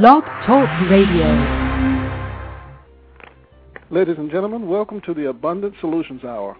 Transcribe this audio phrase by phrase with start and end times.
[0.00, 1.26] Blog Talk Radio.
[3.90, 6.56] Ladies and gentlemen, welcome to the Abundant Solutions Hour.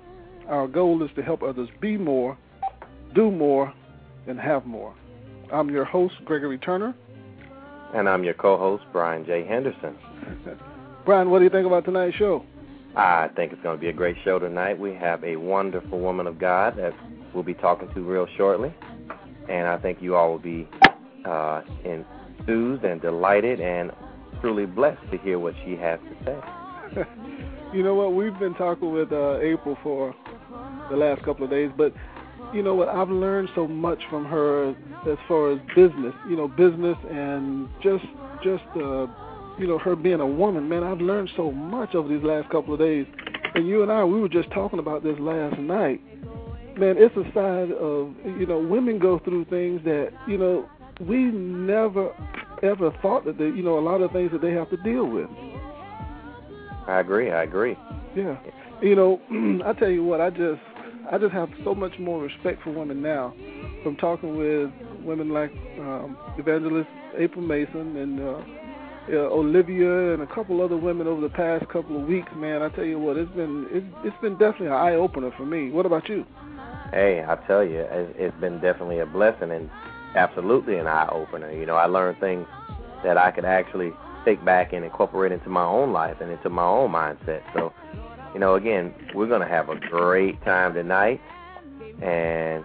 [0.48, 2.36] Our goal is to help others be more,
[3.14, 3.72] do more,
[4.26, 4.94] and have more.
[5.50, 6.94] I'm your host, Gregory Turner.
[7.94, 9.46] And I'm your co host, Brian J.
[9.46, 9.96] Henderson.
[11.06, 12.44] Brian, what do you think about tonight's show?
[12.96, 14.78] I think it's going to be a great show tonight.
[14.78, 16.92] We have a wonderful woman of God that
[17.32, 18.74] we'll be talking to real shortly.
[19.48, 20.68] And I think you all will be
[21.24, 21.62] uh,
[22.42, 23.92] enthused and delighted and
[24.40, 27.04] truly blessed to hear what she has to say.
[27.74, 28.14] you know what?
[28.14, 30.14] We've been talking with uh, April for
[30.90, 31.94] the last couple of days, but
[32.52, 32.88] you know what?
[32.88, 34.70] I've learned so much from her
[35.10, 38.04] as far as business, you know, business and just
[38.42, 39.06] just uh,
[39.58, 40.68] you know her being a woman.
[40.68, 43.06] Man, I've learned so much over these last couple of days.
[43.54, 46.00] And you and I, we were just talking about this last night.
[46.78, 50.68] Man, it's a side of you know women go through things that you know
[51.00, 52.12] we never
[52.62, 55.06] ever thought that they, you know, a lot of things that they have to deal
[55.06, 55.28] with.
[56.86, 57.30] I agree.
[57.30, 57.76] I agree.
[58.16, 58.38] Yeah.
[58.80, 59.20] You know,
[59.64, 60.60] I tell you what, I just
[61.10, 63.34] I just have so much more respect for women now
[63.82, 64.70] from talking with
[65.04, 68.40] women like um, Evangelist April Mason and uh,
[69.10, 72.28] uh, Olivia and a couple other women over the past couple of weeks.
[72.36, 75.44] Man, I tell you what, it's been it's, it's been definitely an eye opener for
[75.44, 75.70] me.
[75.70, 76.24] What about you?
[76.92, 79.70] Hey, I tell you, it's been definitely a blessing and
[80.14, 81.50] absolutely an eye opener.
[81.50, 82.46] You know, I learned things
[83.04, 83.92] that I could actually
[84.24, 87.42] take back and incorporate into my own life and into my own mindset.
[87.54, 87.72] So,
[88.34, 91.20] you know, again, we're to have a great time tonight.
[92.00, 92.64] And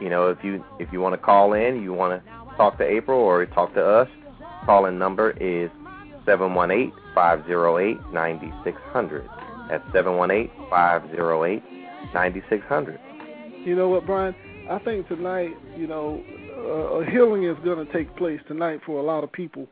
[0.00, 2.84] you know, if you if you want to call in, you want to talk to
[2.84, 4.08] April or talk to us,
[4.64, 5.70] call-in number is
[6.24, 9.28] seven one eight five zero eight ninety six hundred.
[9.68, 11.62] That's seven one eight five zero eight
[12.14, 12.98] ninety six hundred.
[13.64, 14.34] You know what, Brian?
[14.70, 16.22] I think tonight, you know,
[16.60, 19.66] a healing is going to take place tonight for a lot of people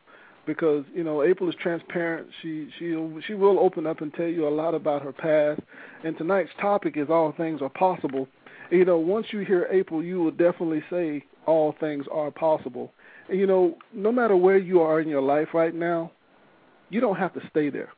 [0.47, 2.27] because you know April is transparent.
[2.43, 5.61] She she she will open up and tell you a lot about her past.
[6.05, 8.27] And tonight's topic is all things are possible.
[8.71, 12.93] You know, once you hear April, you will definitely say all things are possible.
[13.29, 16.11] And you know, no matter where you are in your life right now,
[16.91, 17.93] you don't have to stay there.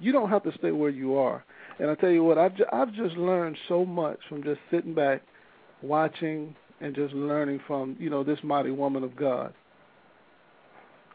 [0.00, 1.44] You don't have to stay where you are.
[1.80, 4.94] And I tell you what, I've ju- I've just learned so much from just sitting
[4.94, 5.22] back,
[5.82, 9.52] watching and just learning from you know this mighty woman of God.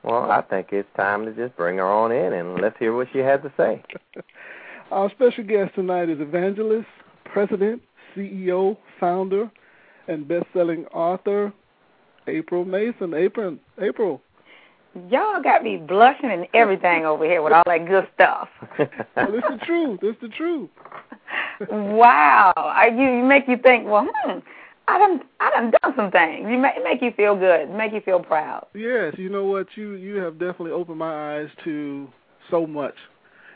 [0.04, 3.08] Well, I think it's time to just bring her on in and let's hear what
[3.14, 3.82] she had to say.
[4.92, 6.88] Our special guest tonight is evangelist,
[7.24, 7.82] president,
[8.16, 9.50] CEO, founder,
[10.10, 11.54] and best-selling author
[12.28, 13.14] April Mason.
[13.14, 14.22] April, April.
[15.10, 18.48] Y'all got me blushing and everything over here with all that good stuff.
[18.78, 18.88] well,
[19.18, 20.00] it's the truth.
[20.04, 20.70] It's the truth.
[21.72, 23.88] wow, I, you, you make you think.
[23.88, 24.40] Well, hmm,
[24.88, 26.48] I done I done done some things.
[26.50, 28.68] You make make you feel good, make you feel proud.
[28.74, 32.08] Yes, you know what you you have definitely opened my eyes to
[32.52, 32.96] so much,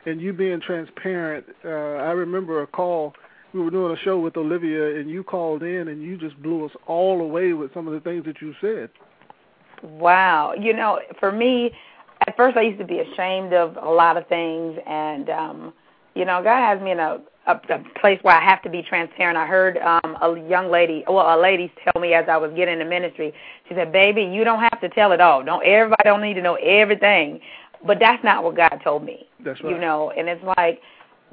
[0.05, 1.45] and you being transparent.
[1.65, 3.13] Uh, I remember a call
[3.53, 6.65] we were doing a show with Olivia, and you called in and you just blew
[6.65, 8.89] us all away with some of the things that you said.
[9.83, 11.71] Wow, you know, for me,
[12.25, 15.73] at first I used to be ashamed of a lot of things, and um,
[16.15, 18.81] you know, God has me in a a, a place where I have to be
[18.81, 19.37] transparent.
[19.37, 22.73] I heard um, a young lady, well, a lady tell me as I was getting
[22.73, 23.33] into ministry.
[23.67, 25.43] She said, "Baby, you don't have to tell it all.
[25.43, 27.39] Don't everybody don't need to know everything."
[27.85, 29.27] But that's not what God told me.
[29.43, 29.73] That's right.
[29.73, 30.81] You know, and it's like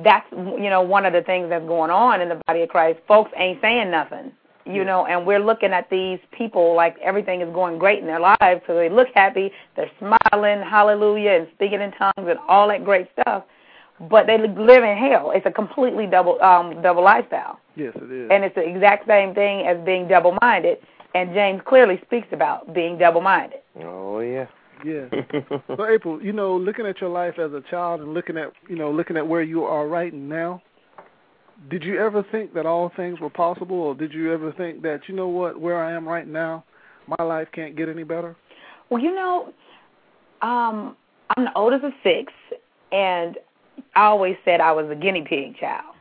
[0.03, 3.01] that's you know one of the things that's going on in the body of Christ.
[3.09, 4.33] Folks ain't saying nothing.
[4.67, 4.85] You yeah.
[4.85, 8.63] know, and we're looking at these people like everything is going great in their lives,
[8.67, 13.09] so they look happy, they're smiling, hallelujah, and speaking in tongues and all that great
[13.21, 13.45] stuff
[14.09, 15.33] but they live in hell.
[15.35, 17.61] It's a completely double um double lifestyle.
[17.77, 18.29] Yes, it is.
[18.31, 20.79] And it's the exact same thing as being double minded.
[21.15, 23.61] And James clearly speaks about being double minded.
[23.81, 24.47] Oh yeah.
[24.85, 25.07] Yeah.
[25.69, 28.77] so April, you know, looking at your life as a child and looking at you
[28.77, 30.61] know, looking at where you are right now,
[31.71, 35.03] did you ever think that all things were possible or did you ever think that,
[35.09, 36.65] you know what, where I am right now,
[37.19, 38.37] my life can't get any better?
[38.91, 39.53] Well, you know,
[40.43, 40.97] um,
[41.37, 42.33] I'm the oldest of six
[42.93, 43.37] and
[43.95, 45.95] I always said I was a guinea pig child.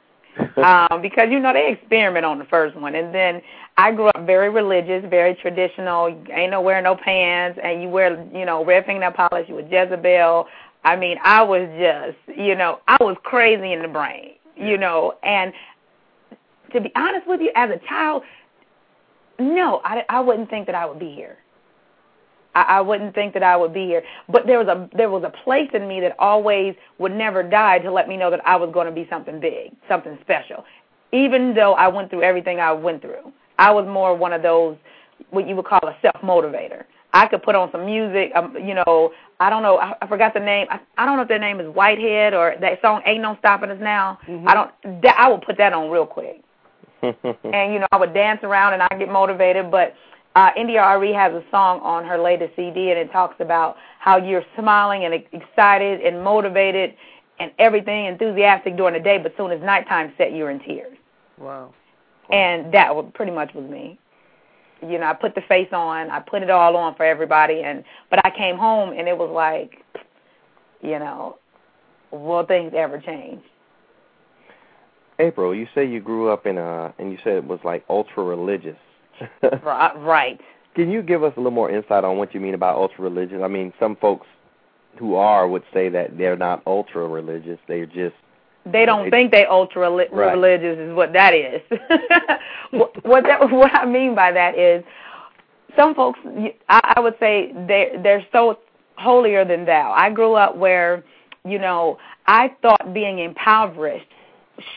[0.58, 3.42] um, because you know they experiment on the first one, and then
[3.78, 6.08] I grew up very religious, very traditional.
[6.31, 9.48] Ain't no wearing no pants, and you wear you know red fingernail polish.
[9.48, 10.48] You were Jezebel.
[10.84, 15.14] I mean, I was just you know I was crazy in the brain, you know.
[15.24, 15.54] And
[16.74, 18.24] to be honest with you, as a child,
[19.40, 21.38] no, I I wouldn't think that I would be here.
[22.56, 24.04] I, I wouldn't think that I would be here.
[24.30, 27.80] But there was a there was a place in me that always would never die
[27.80, 30.64] to let me know that I was going to be something big, something special.
[31.12, 34.78] Even though I went through everything I went through, I was more one of those
[35.30, 36.84] what you would call a self motivator.
[37.14, 38.32] I could put on some music.
[38.36, 39.78] Um, you know, I don't know.
[39.78, 40.68] I, I forgot the name.
[40.70, 43.70] I, I don't know if their name is Whitehead or that song "Ain't No Stopping
[43.70, 44.48] Us Now." Mm-hmm.
[44.48, 45.02] I don't.
[45.04, 46.44] That, I would put that on real quick.
[47.04, 49.70] and you know, I would dance around and I get motivated.
[49.70, 49.94] But
[50.36, 54.44] uh, India.Arie has a song on her latest CD, and it talks about how you're
[54.58, 56.96] smiling and excited and motivated
[57.40, 60.98] and everything enthusiastic during the day, but soon as nighttime set, you're in tears.
[61.38, 61.74] Wow.
[62.32, 64.00] And that was pretty much was me.
[64.82, 67.84] You know, I put the face on, I put it all on for everybody, and
[68.10, 69.84] but I came home and it was like,
[70.82, 71.38] you know,
[72.12, 73.42] will things ever change?
[75.20, 78.24] April, you say you grew up in a, and you said it was like ultra
[78.24, 78.78] religious.
[79.63, 80.39] right.
[80.75, 83.42] Can you give us a little more insight on what you mean about ultra religious?
[83.44, 84.27] I mean, some folks
[84.98, 88.15] who are would say that they're not ultra religious; they're just
[88.65, 90.33] they don't think they ultra right.
[90.33, 91.62] religious is what that is.
[92.71, 94.83] what that what I mean by that is
[95.75, 96.19] some folks
[96.69, 98.60] I, I would say they they're so
[98.95, 99.92] holier than thou.
[99.92, 101.04] I grew up where
[101.45, 104.07] you know I thought being impoverished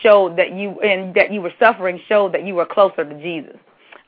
[0.01, 3.57] showed that you and that you were suffering showed that you were closer to Jesus.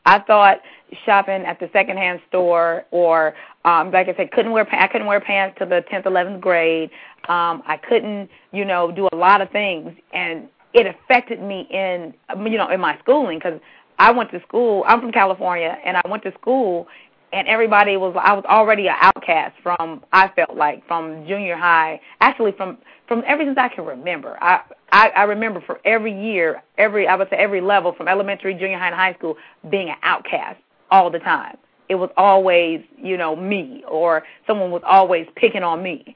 [0.10, 0.62] I thought
[1.06, 5.22] shopping at the secondhand store or um like I said couldn't wear I couldn't wear
[5.22, 6.90] pants to the 10th 11th grade.
[7.28, 12.16] Um I couldn't, you know, do a lot of things and it affected me in
[12.44, 13.60] you know in my schooling cuz
[14.00, 14.84] I went to school.
[14.88, 16.88] I'm from California and I went to school
[17.32, 22.02] and everybody was I was already an outcast from I felt like from junior high,
[22.22, 22.78] actually from
[23.08, 24.38] from ever since I can remember.
[24.42, 24.62] I
[24.92, 28.78] I, I remember for every year, every I would say every level from elementary, junior
[28.78, 29.38] high, and high school
[29.70, 30.60] being an outcast
[30.92, 31.58] all the time.
[31.88, 36.16] It was always, you know, me or someone was always picking on me.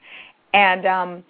[0.52, 1.24] And um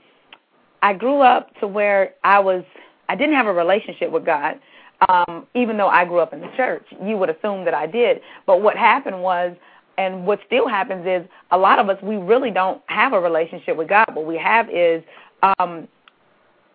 [0.82, 2.64] I grew up to where I was
[3.08, 4.60] I didn't have a relationship with God.
[5.08, 8.20] Um, even though I grew up in the church, you would assume that I did.
[8.46, 9.54] But what happened was
[9.98, 13.76] and what still happens is a lot of us we really don't have a relationship
[13.76, 14.06] with God.
[14.14, 15.02] What we have is
[15.58, 15.88] um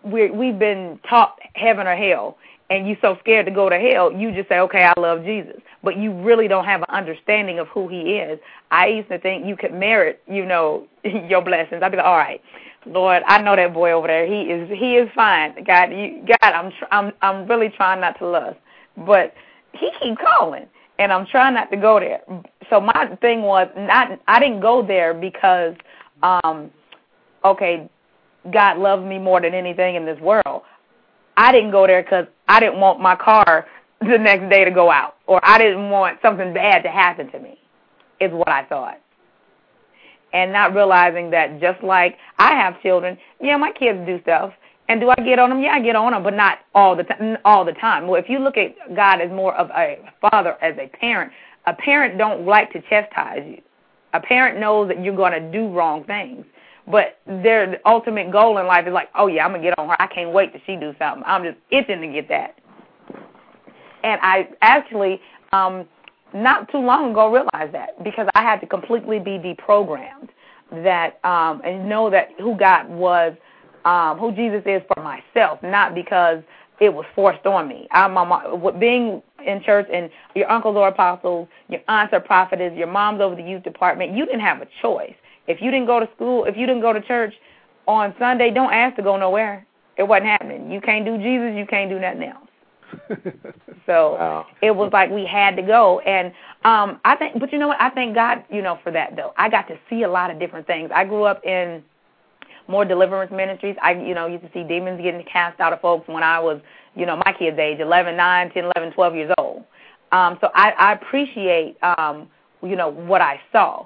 [0.03, 2.37] we we've been taught heaven or hell
[2.69, 5.59] and you're so scared to go to hell, you just say, "Okay, I love Jesus,"
[5.83, 8.39] but you really don't have an understanding of who He is.
[8.71, 11.81] I used to think you could merit, you know, your blessings.
[11.81, 12.41] I'd be like, "All right,
[12.85, 14.25] Lord, I know that boy over there.
[14.25, 15.63] He is he is fine.
[15.63, 18.59] God, you, God, I'm tr- I'm I'm really trying not to lust,
[18.97, 19.33] but
[19.73, 20.67] He keep calling,
[20.99, 22.21] and I'm trying not to go there.
[22.69, 25.75] So my thing was not I didn't go there because,
[26.21, 26.69] um,
[27.43, 27.89] okay,
[28.51, 30.61] God loved me more than anything in this world.
[31.37, 33.65] I didn't go there because I didn't want my car
[34.01, 37.39] the next day to go out, or I didn't want something bad to happen to
[37.39, 37.57] me,
[38.19, 38.99] is what I thought.
[40.31, 44.53] And not realizing that just like I have children, yeah, my kids do stuff.
[44.89, 45.61] And do I get on them?
[45.61, 47.37] Yeah, I get on them, but not all the time.
[47.45, 48.07] All the time.
[48.07, 51.31] Well, if you look at God as more of a father, as a parent,
[51.67, 53.61] a parent don't like to chastise you.
[54.13, 56.43] A parent knows that you're going to do wrong things.
[56.89, 60.01] But their ultimate goal in life is like, oh yeah, I'm gonna get on her.
[60.01, 61.23] I can't wait till she do something.
[61.25, 62.55] I'm just itching to get that.
[64.03, 65.21] And I actually,
[65.53, 65.85] um,
[66.33, 70.29] not too long ago, realized that because I had to completely be deprogrammed
[70.71, 73.33] that um, and know that who God was,
[73.89, 76.43] um, who Jesus is for myself, not because
[76.79, 77.87] it was forced on me.
[77.91, 82.87] I'm my being in church and your uncles are apostles, your aunts are prophetess, your
[82.87, 84.15] mom's over the youth department.
[84.15, 85.15] You didn't have a choice.
[85.47, 87.33] If you didn't go to school, if you didn't go to church
[87.87, 89.65] on Sunday, don't ask to go nowhere.
[89.97, 90.71] It wasn't happening.
[90.71, 92.45] You can't do Jesus, you can't do nothing else.
[93.87, 94.45] so wow.
[94.61, 96.27] it was like we had to go and
[96.65, 99.33] um I think but you know what I thank God, you know, for that though.
[99.35, 100.91] I got to see a lot of different things.
[100.93, 101.83] I grew up in
[102.69, 103.75] more deliverance ministries.
[103.81, 106.61] I you know, used to see demons getting cast out of folks when I was,
[106.95, 109.63] you know, my kids age, 11, 9, 10, 11, 12 years old.
[110.11, 112.29] Um so I I appreciate um
[112.61, 113.85] you know what I saw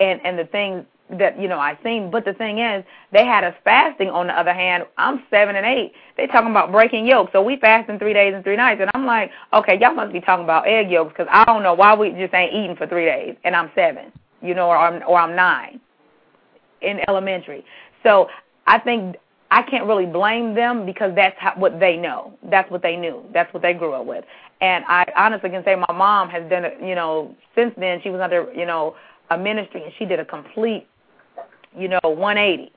[0.00, 2.10] and and the things that you know I seen.
[2.10, 4.08] But the thing is, they had us fasting.
[4.10, 5.92] On the other hand, I'm seven and eight.
[6.16, 8.80] They talking about breaking yokes, so we fasting three days and three nights.
[8.80, 11.74] And I'm like, okay, y'all must be talking about egg yolks because I don't know
[11.74, 13.36] why we just ain't eating for three days.
[13.44, 14.12] And I'm seven,
[14.42, 15.80] you know, or I'm or I'm nine
[16.80, 17.64] in elementary.
[18.04, 18.28] So
[18.66, 19.16] I think
[19.50, 22.32] I can't really blame them because that's how, what they know.
[22.50, 23.24] That's what they knew.
[23.32, 24.24] That's what they grew up with.
[24.60, 26.78] And I honestly can say my mom has done it.
[26.82, 28.94] You know, since then she was under you know
[29.30, 30.86] a ministry and she did a complete
[31.76, 32.72] you know, 180.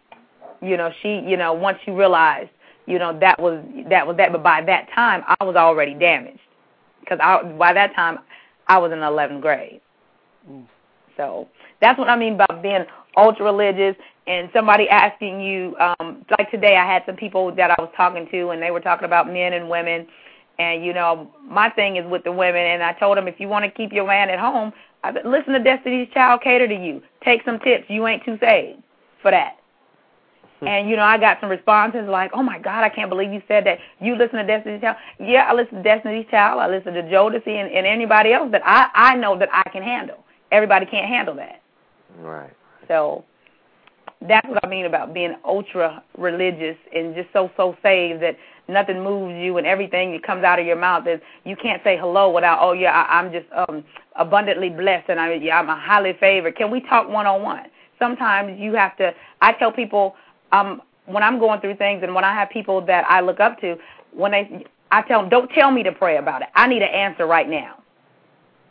[0.61, 2.49] You know, she, you know, once she realized,
[2.85, 4.31] you know, that was that was that.
[4.31, 6.39] But by that time, I was already damaged
[7.01, 8.19] because I by that time
[8.67, 9.81] I was in 11th grade.
[10.49, 10.65] Mm.
[11.15, 11.47] So
[11.81, 13.95] that's what I mean by being ultra religious
[14.27, 15.75] and somebody asking you.
[15.79, 18.81] Um, like today, I had some people that I was talking to, and they were
[18.81, 20.05] talking about men and women.
[20.59, 23.47] And you know, my thing is with the women, and I told them if you
[23.47, 27.01] want to keep your man at home, I, listen to Destiny's Child cater to you.
[27.23, 27.85] Take some tips.
[27.87, 28.81] You ain't too saved
[29.21, 29.57] for that.
[30.59, 30.67] Hmm.
[30.67, 33.41] And you know, I got some responses like, "Oh my God, I can't believe you
[33.47, 33.79] said that.
[34.01, 34.97] You listen to Destiny's Child?
[35.19, 36.59] Yeah, I listen to Destiny's Child.
[36.59, 39.83] I listen to Jodeci and, and anybody else that I I know that I can
[39.83, 40.23] handle.
[40.51, 41.61] Everybody can't handle that.
[42.19, 42.53] Right.
[42.87, 43.23] So
[44.21, 48.35] that's what I mean about being ultra religious and just so so saved that
[48.67, 51.97] nothing moves you and everything that comes out of your mouth is you can't say
[51.97, 53.83] hello without oh yeah I, I'm just um
[54.15, 56.55] abundantly blessed and I yeah I'm a highly favored.
[56.55, 57.65] Can we talk one on one?
[57.99, 59.13] Sometimes you have to.
[59.41, 60.15] I tell people
[60.51, 63.59] um when I'm going through things and when I have people that I look up
[63.61, 63.77] to
[64.13, 66.47] when they I tell them don't tell me to pray about it.
[66.55, 67.83] I need an answer right now.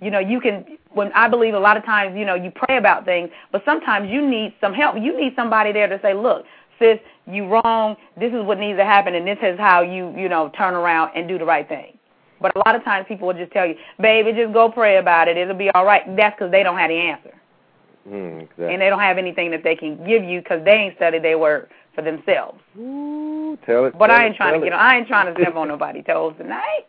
[0.01, 0.65] You know, you can
[0.97, 4.11] when I believe a lot of times, you know, you pray about things, but sometimes
[4.11, 4.97] you need some help.
[4.97, 6.47] You need somebody there to say, "Look,
[6.79, 7.97] sis, you wrong.
[8.17, 11.13] This is what needs to happen, and this is how you, you know, turn around
[11.15, 11.99] and do the right thing."
[12.41, 15.29] But a lot of times people will just tell you, "Baby, just go pray about
[15.29, 15.37] it.
[15.37, 17.35] It'll be all right." That's because they don't have the answer,
[18.09, 18.73] mm, exactly.
[18.73, 21.39] and they don't have anything that they can give you because they ain't studied their
[21.39, 22.59] word for themselves.
[22.79, 23.99] Ooh, tell it.
[23.99, 24.75] But tell I ain't it, trying to get.
[24.75, 26.87] I ain't trying to step on nobody's toes tonight.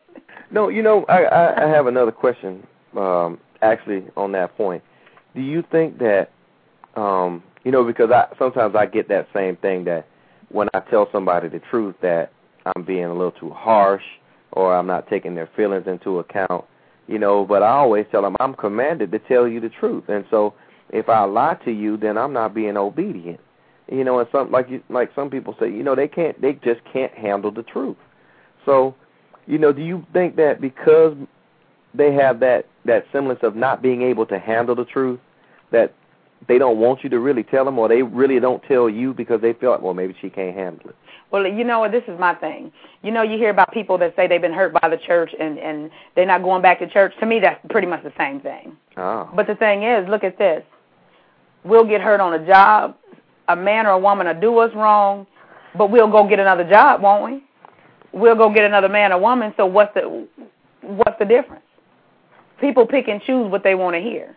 [0.50, 2.66] No, you know, I, I, I have another question.
[2.98, 4.84] Um, actually, on that point,
[5.36, 6.32] do you think that,
[6.96, 10.08] um, you know, because I sometimes I get that same thing that
[10.50, 12.32] when I tell somebody the truth that
[12.66, 14.04] I'm being a little too harsh
[14.52, 16.66] or I'm not taking their feelings into account,
[17.08, 17.46] you know.
[17.46, 20.56] But I always tell them I'm commanded to tell you the truth, and so
[20.90, 23.40] if I lie to you, then I'm not being obedient.
[23.92, 26.54] You know, and some like you, like some people say, you know, they can't, they
[26.54, 27.96] just can't handle the truth.
[28.66, 28.96] So,
[29.46, 31.16] you know, do you think that because
[31.98, 35.20] they have that that semblance of not being able to handle the truth,
[35.72, 35.94] that
[36.48, 39.42] they don't want you to really tell them, or they really don't tell you because
[39.42, 40.96] they feel like, well, maybe she can't handle it.
[41.32, 41.92] Well, you know what?
[41.92, 42.72] This is my thing.
[43.02, 45.58] You know, you hear about people that say they've been hurt by the church and
[45.60, 47.14] and they're not going back to church.
[47.20, 48.78] To me, that's pretty much the same thing.
[48.96, 49.30] Oh.
[49.36, 50.64] But the thing is, look at this.
[51.64, 52.96] We'll get hurt on a job.
[53.50, 55.26] A man or a woman will do us wrong,
[55.78, 57.44] but we'll go get another job, won't we?
[58.18, 59.54] We'll go get another man or woman.
[59.58, 60.28] So what's the
[60.82, 61.64] what's the difference?
[62.60, 64.36] People pick and choose what they want to hear.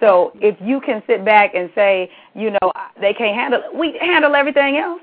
[0.00, 3.98] So if you can sit back and say, you know, they can't handle it, we
[4.00, 5.00] handle everything else.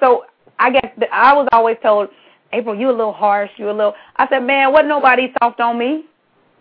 [0.00, 0.24] So
[0.58, 2.08] I guess that I was always told,
[2.52, 3.94] April, you a little harsh, you a little.
[4.16, 6.04] I said, man, wasn't nobody soft on me,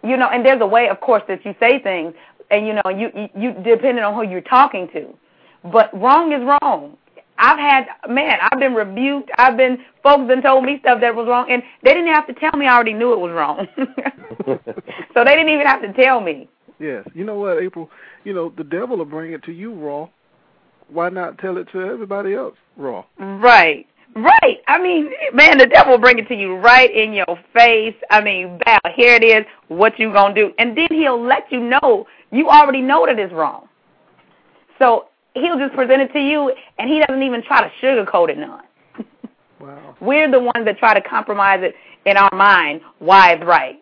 [0.04, 0.30] you know.
[0.30, 2.14] And there's a way, of course, that you say things,
[2.50, 5.14] and you know, you you, you depending on who you're talking to.
[5.72, 6.98] But wrong is wrong.
[7.38, 9.30] I've had man, I've been rebuked.
[9.38, 12.34] I've been folks and told me stuff that was wrong, and they didn't have to
[12.34, 12.66] tell me.
[12.68, 13.68] I already knew it was wrong.
[15.14, 16.50] so they didn't even have to tell me.
[16.80, 17.08] Yes.
[17.14, 17.90] You know what, April?
[18.24, 20.08] You know, the devil will bring it to you raw.
[20.90, 23.06] Why not tell it to everybody else raw?
[23.18, 23.88] Right.
[24.16, 24.60] Right.
[24.68, 27.96] I mean, man, the devil will bring it to you right in your face.
[28.10, 29.46] I mean, Val, here it is.
[29.68, 30.52] What you gonna do?
[30.58, 32.08] And then he'll let you know.
[32.32, 33.68] You already know that it's wrong.
[34.80, 38.38] So he'll just present it to you, and he doesn't even try to sugarcoat it
[38.38, 38.64] none.
[39.58, 39.96] Wow.
[40.02, 41.74] We're the ones that try to compromise it
[42.06, 43.82] in our mind why it's right.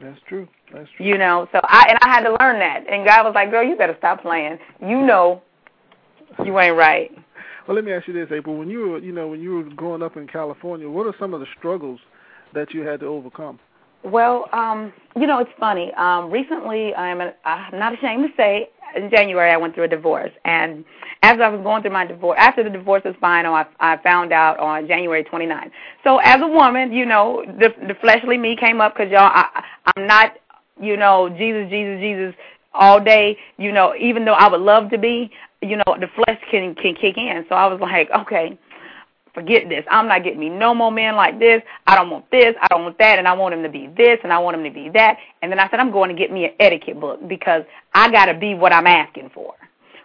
[0.00, 0.48] That's true.
[0.72, 1.04] That's true.
[1.04, 2.84] You know, so I and I had to learn that.
[2.88, 4.58] And God was like, "Girl, you better stop playing.
[4.80, 5.42] You know,
[6.44, 7.10] you ain't right."
[7.66, 8.56] Well, let me ask you this, April.
[8.56, 11.34] When you were, you know, when you were growing up in California, what are some
[11.34, 12.00] of the struggles
[12.54, 13.58] that you had to overcome?
[14.04, 15.92] Well, um, you know, it's funny.
[15.98, 19.88] Um, recently, I'm, a, I'm not ashamed to say, in January I went through a
[19.88, 20.84] divorce, and
[21.22, 24.32] as I was going through my divorce, after the divorce was final, I, I found
[24.32, 25.70] out on January 29th.
[26.04, 29.64] So as a woman, you know, the the fleshly me came up because y'all, I,
[29.96, 30.34] I'm not
[30.80, 32.34] you know, Jesus, Jesus, Jesus
[32.74, 35.30] all day, you know, even though I would love to be,
[35.60, 37.44] you know, the flesh can can kick in.
[37.48, 38.58] So I was like, okay,
[39.38, 39.84] forget this.
[39.90, 41.62] I'm not getting me no more men like this.
[41.86, 42.54] I don't want this.
[42.60, 43.18] I don't want that.
[43.18, 45.16] And I want him to be this and I want him to be that.
[45.42, 47.62] And then I said, I'm going to get me an etiquette book because
[47.94, 49.54] I got to be what I'm asking for.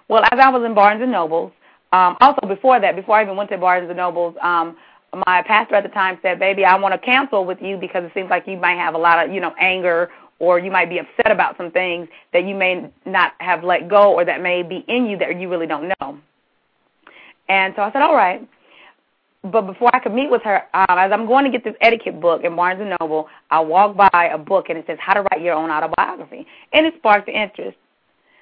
[0.07, 1.51] Well, as I was in Barnes and Nobles,
[1.91, 4.77] um, also before that, before I even went to Barnes and Nobles, um,
[5.25, 8.11] my pastor at the time said, baby, I want to cancel with you because it
[8.13, 10.09] seems like you might have a lot of, you know, anger
[10.39, 14.13] or you might be upset about some things that you may not have let go
[14.13, 16.17] or that may be in you that you really don't know.
[17.47, 18.47] And so I said, all right.
[19.43, 22.21] But before I could meet with her, um, as I'm going to get this etiquette
[22.21, 25.21] book in Barnes and Noble, I walk by a book and it says how to
[25.21, 27.77] write your own autobiography, and it sparked the interest.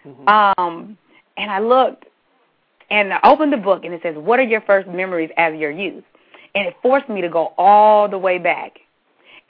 [0.06, 0.28] Mm-hmm.
[0.28, 0.98] Um,
[1.38, 2.06] and I looked,
[2.92, 5.72] and I opened the book and it says, "What are your first memories as your
[5.72, 6.04] youth?"
[6.54, 8.74] And it forced me to go all the way back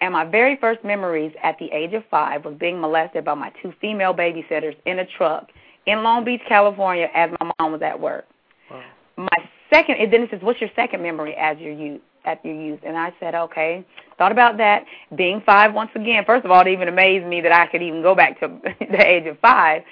[0.01, 3.51] and my very first memories at the age of five was being molested by my
[3.62, 5.50] two female babysitters in a truck
[5.86, 8.25] in Long Beach, California, as my mom was at work.
[8.70, 8.84] Wow.
[9.17, 12.55] My second, and then it says, "What's your second memory as your youth?" at your
[12.55, 12.79] youth.
[12.85, 13.85] And I said, okay.
[14.17, 14.85] Thought about that.
[15.15, 16.23] Being five once again.
[16.25, 18.47] First of all, it even amazed me that I could even go back to
[18.79, 19.83] the age of five.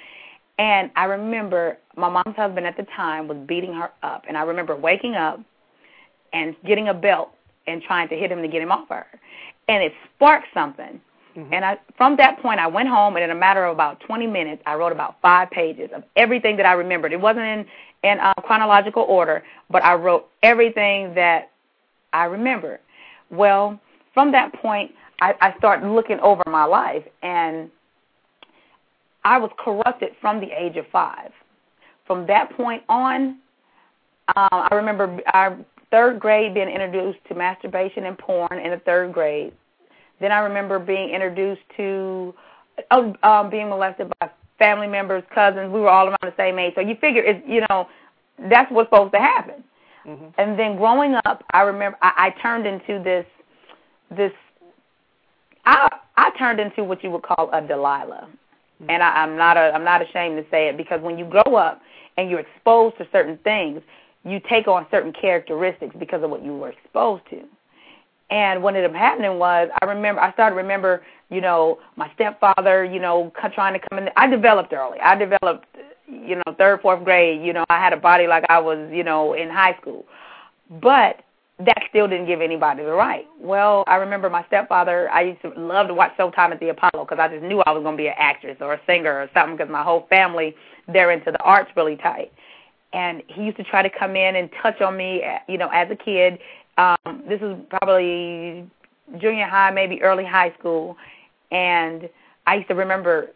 [0.58, 4.24] And I remember my mom's husband at the time was beating her up.
[4.28, 5.40] And I remember waking up
[6.32, 7.30] and getting a belt
[7.66, 9.06] and trying to hit him to get him off her.
[9.68, 11.00] And it sparked something.
[11.36, 11.52] Mm-hmm.
[11.52, 14.26] And I, from that point, I went home, and in a matter of about 20
[14.26, 17.12] minutes, I wrote about five pages of everything that I remembered.
[17.12, 17.66] It wasn't in,
[18.02, 21.50] in uh, chronological order, but I wrote everything that
[22.12, 22.80] I remembered.
[23.30, 23.80] Well,
[24.12, 27.70] from that point, I, I started looking over my life, and
[29.24, 31.30] I was corrupted from the age of five.
[32.06, 33.38] From that point on,
[34.36, 35.58] um, I remember our
[35.90, 39.52] third grade being introduced to masturbation and porn in the third grade.
[40.20, 42.34] Then I remember being introduced to
[42.90, 45.72] oh, um, being molested by family members, cousins.
[45.72, 47.88] We were all around the same age, so you figure it's you know
[48.48, 49.64] that's what's supposed to happen.
[50.06, 50.26] Mm-hmm.
[50.38, 53.26] And then growing up, I remember I, I turned into this
[54.10, 54.32] this
[55.64, 58.90] I I turned into what you would call a Delilah, mm-hmm.
[58.90, 61.56] and I, I'm not a I'm not ashamed to say it because when you grow
[61.56, 61.80] up
[62.16, 63.80] and you're exposed to certain things,
[64.24, 67.42] you take on certain characteristics because of what you were exposed to.
[68.30, 72.10] And what ended up happening was, I remember, I started to remember, you know, my
[72.14, 74.08] stepfather, you know, trying to come in.
[74.16, 75.00] I developed early.
[75.00, 75.66] I developed,
[76.06, 77.42] you know, third, fourth grade.
[77.42, 80.04] You know, I had a body like I was, you know, in high school.
[80.70, 81.24] But
[81.58, 83.26] that still didn't give anybody the right.
[83.38, 85.10] Well, I remember my stepfather.
[85.10, 87.72] I used to love to watch Showtime at the Apollo because I just knew I
[87.72, 90.54] was going to be an actress or a singer or something because my whole family
[90.88, 92.32] they're into the arts really tight.
[92.92, 95.90] And he used to try to come in and touch on me, you know, as
[95.90, 96.38] a kid
[97.30, 98.68] this was probably
[99.20, 100.96] junior high, maybe early high school,
[101.50, 102.08] and
[102.46, 103.28] I used to remember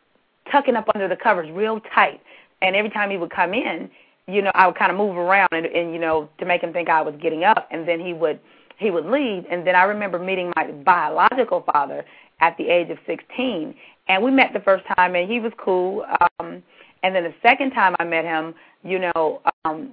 [0.50, 2.20] tucking up under the covers real tight.
[2.62, 3.90] And every time he would come in,
[4.26, 6.72] you know, I would kind of move around and, and you know to make him
[6.72, 8.40] think I was getting up, and then he would
[8.78, 9.44] he would leave.
[9.50, 12.04] And then I remember meeting my biological father
[12.40, 13.74] at the age of 16,
[14.08, 16.04] and we met the first time, and he was cool.
[16.40, 16.62] Um,
[17.02, 19.92] and then the second time I met him, you know, um,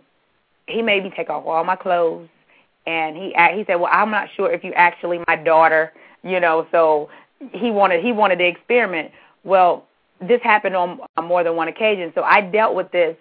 [0.68, 2.30] he made me take off all my clothes
[2.86, 5.92] and he he said, "Well, I'm not sure if you actually my daughter,
[6.24, 7.10] you know." So
[7.54, 9.12] he wanted he wanted to experiment.
[9.44, 9.86] Well,
[10.20, 12.12] this happened on, on more than one occasion.
[12.14, 13.16] So I dealt with this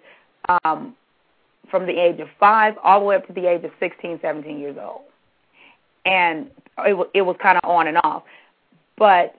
[0.63, 0.95] um,
[1.69, 4.59] from the age of five all the way up to the age of 16, 17
[4.59, 5.01] years old,
[6.05, 8.23] and it it was kind of on and off.
[8.97, 9.35] But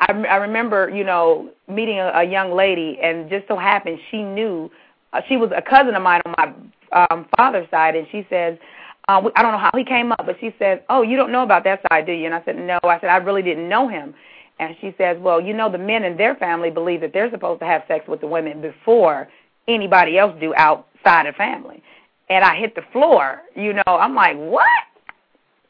[0.00, 4.22] I, I remember, you know, meeting a, a young lady, and just so happened she
[4.22, 4.70] knew
[5.12, 8.58] uh, she was a cousin of mine on my um, father's side, and she says
[9.08, 11.42] um, I don't know how he came up, but she said, "Oh, you don't know
[11.42, 13.88] about that side, do you?" And I said, "No." I said, "I really didn't know
[13.88, 14.14] him."
[14.58, 17.60] And she says, "Well, you know, the men in their family believe that they're supposed
[17.60, 19.28] to have sex with the women before
[19.68, 21.82] anybody else do outside of family."
[22.30, 23.42] And I hit the floor.
[23.54, 24.64] You know, I'm like, "What?"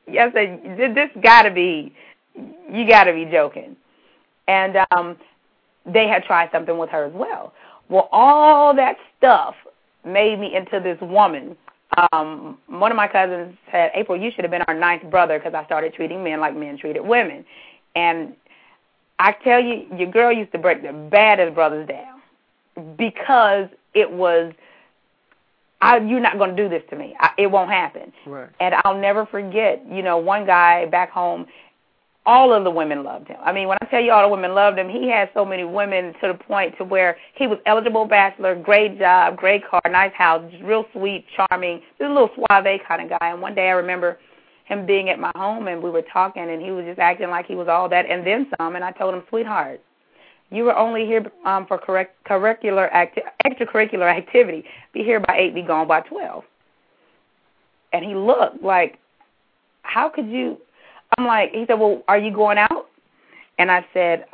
[0.06, 1.92] Yes, I said, "This got to be,
[2.70, 3.76] you got to be joking."
[4.46, 5.16] And um,
[5.86, 7.52] they had tried something with her as well.
[7.88, 9.54] Well, all that stuff
[10.04, 11.56] made me into this woman
[12.12, 15.54] um, one of my cousins said, April, you should have been our ninth brother because
[15.54, 17.44] I started treating men like men treated women.
[17.94, 18.34] And
[19.18, 22.20] I tell you, your girl used to break the baddest brothers down
[22.96, 24.52] because it was,
[25.80, 27.14] I, you're not going to do this to me.
[27.20, 28.12] I, it won't happen.
[28.26, 28.48] Right.
[28.60, 31.46] And I'll never forget, you know, one guy back home,
[32.26, 33.36] all of the women loved him.
[33.44, 35.64] I mean, when I tell you all the women loved him, he had so many
[35.64, 40.12] women to the point to where he was eligible bachelor, great job, great car, nice
[40.14, 43.30] house, real sweet, charming, just a little suave kind of guy.
[43.30, 44.18] And one day I remember
[44.64, 47.44] him being at my home and we were talking and he was just acting like
[47.44, 48.74] he was all that and then some.
[48.76, 49.82] And I told him, sweetheart,
[50.50, 54.64] you were only here um, for correct, curricular acti- extracurricular activity.
[54.94, 56.44] Be here by eight, be gone by twelve.
[57.92, 58.98] And he looked like,
[59.82, 60.56] how could you?
[61.16, 62.88] I'm like, he said, well, are you going out?
[63.58, 64.26] And I said,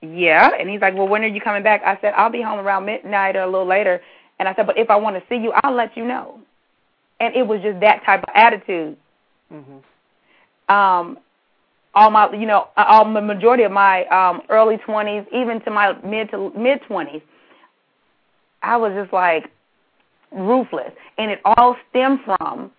[0.00, 0.50] yeah.
[0.58, 1.82] And he's like, well, when are you coming back?
[1.84, 4.00] I said, I'll be home around midnight or a little later.
[4.38, 6.40] And I said, but if I want to see you, I'll let you know.
[7.20, 8.96] And it was just that type of attitude.
[9.52, 10.74] Mm-hmm.
[10.74, 11.18] Um,
[11.94, 15.94] all my, you know, all the majority of my um, early 20s, even to my
[16.04, 17.22] mid to mid 20s,
[18.62, 19.50] I was just like
[20.30, 22.70] ruthless, and it all stemmed from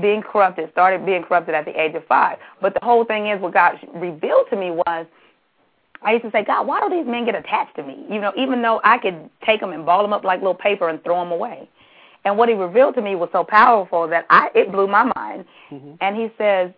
[0.00, 2.38] being corrupted, started being corrupted at the age of five.
[2.60, 5.06] But the whole thing is, what God revealed to me was,
[6.02, 8.04] I used to say, God, why do these men get attached to me?
[8.10, 10.88] You know, even though I could take them and ball them up like little paper
[10.88, 11.68] and throw them away.
[12.24, 15.44] And what He revealed to me was so powerful that I it blew my mind.
[15.70, 15.94] Mm-hmm.
[16.00, 16.70] And He says,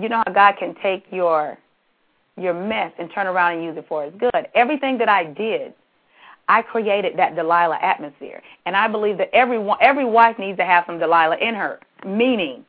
[0.00, 1.58] you know how God can take your
[2.36, 4.48] your mess and turn around and use it for His good.
[4.54, 5.74] Everything that I did,
[6.52, 10.84] I created that Delilah atmosphere, and I believe that every every wife needs to have
[10.86, 12.64] some Delilah in her meaning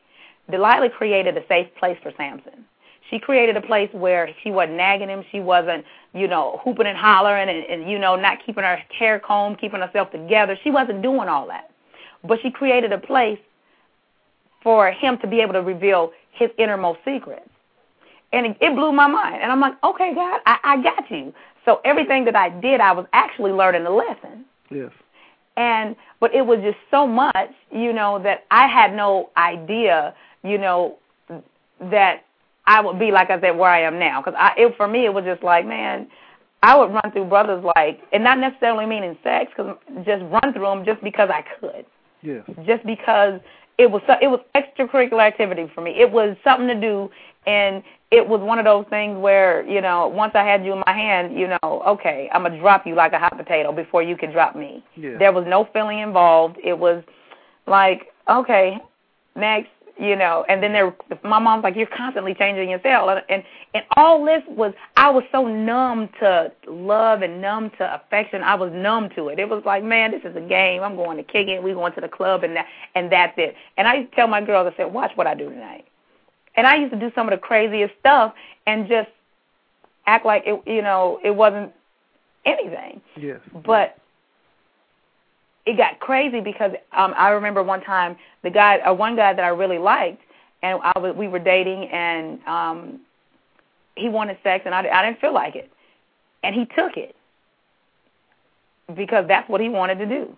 [0.50, 2.64] Delilah created a safe place for Samson.
[3.10, 5.24] She created a place where she wasn't nagging him.
[5.30, 9.20] She wasn't, you know, hooping and hollering and, and you know, not keeping her hair
[9.20, 10.58] combed, keeping herself together.
[10.62, 11.70] She wasn't doing all that.
[12.24, 13.38] But she created a place
[14.62, 17.48] for him to be able to reveal his innermost secrets.
[18.32, 19.42] And it, it blew my mind.
[19.42, 21.32] And I'm like, okay, God, I, I got you.
[21.64, 24.44] So everything that I did, I was actually learning a lesson.
[24.70, 24.90] Yes.
[25.56, 30.58] And but it was just so much, you know, that I had no idea, you
[30.58, 30.98] know,
[31.80, 32.24] that
[32.66, 34.20] I would be like I said where I am now.
[34.20, 36.08] Because I, it, for me, it was just like, man,
[36.62, 40.64] I would run through brothers like, and not necessarily meaning sex, because just run through
[40.64, 41.84] them just because I could.
[42.22, 42.42] Yes.
[42.66, 43.40] Just because
[43.78, 45.92] it was it was extracurricular activity for me.
[45.92, 47.10] It was something to do,
[47.46, 47.82] and
[48.14, 50.92] it was one of those things where you know once I had you in my
[50.92, 54.30] hand, you know, okay, I'm gonna drop you like a hot potato before you can
[54.30, 54.84] drop me.
[54.96, 55.18] Yeah.
[55.18, 56.58] There was no feeling involved.
[56.62, 57.02] It was
[57.66, 58.78] like okay,
[59.36, 60.44] next, you know.
[60.48, 63.42] And then there, my mom's like, you're constantly changing yourself, and and,
[63.74, 68.42] and all this was I was so numb to love and numb to affection.
[68.42, 69.40] I was numb to it.
[69.40, 70.82] It was like, man, this is a game.
[70.82, 71.62] I'm going to kick it.
[71.62, 73.56] We're going to the club, and that and that's it.
[73.76, 75.86] And I used to tell my girls, I said, watch what I do tonight.
[76.56, 78.34] And I used to do some of the craziest stuff
[78.66, 79.08] and just
[80.06, 81.72] act like it, you know, it wasn't
[82.44, 83.00] anything.
[83.16, 83.40] Yes.
[83.64, 83.96] But
[85.66, 89.44] it got crazy because um I remember one time the guy, uh, one guy that
[89.44, 90.20] I really liked,
[90.62, 93.00] and I was we were dating, and um
[93.96, 95.70] he wanted sex, and I I didn't feel like it,
[96.42, 97.14] and he took it
[98.94, 100.36] because that's what he wanted to do,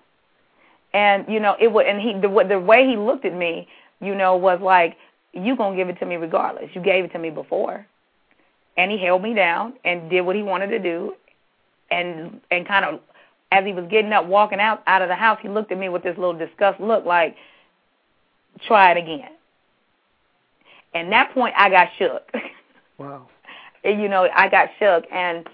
[0.94, 3.66] and you know it would, and he the the way he looked at me,
[4.00, 4.96] you know, was like
[5.36, 6.70] you gonna give it to me regardless.
[6.74, 7.86] You gave it to me before,
[8.76, 11.14] and he held me down and did what he wanted to do,
[11.90, 13.00] and and kind of
[13.52, 15.88] as he was getting up, walking out out of the house, he looked at me
[15.88, 17.36] with this little disgust look, like,
[18.66, 19.30] try it again.
[20.94, 22.22] And that point, I got shook.
[22.98, 23.28] Wow.
[23.84, 25.46] and, you know, I got shook, and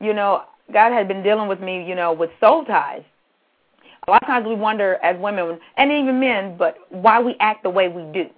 [0.00, 3.02] you know, God had been dealing with me, you know, with soul ties.
[4.06, 7.62] A lot of times we wonder as women and even men, but why we act
[7.62, 8.28] the way we do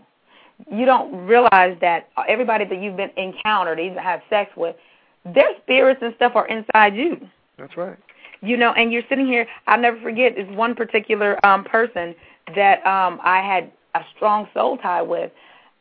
[0.71, 4.77] you don't realize that everybody that you've been encountered, even have sex with,
[5.25, 7.21] their spirits and stuff are inside you.
[7.59, 7.97] That's right.
[8.41, 9.47] You know, and you're sitting here.
[9.67, 12.15] I'll never forget this one particular um person
[12.55, 15.33] that um I had a strong soul tie with.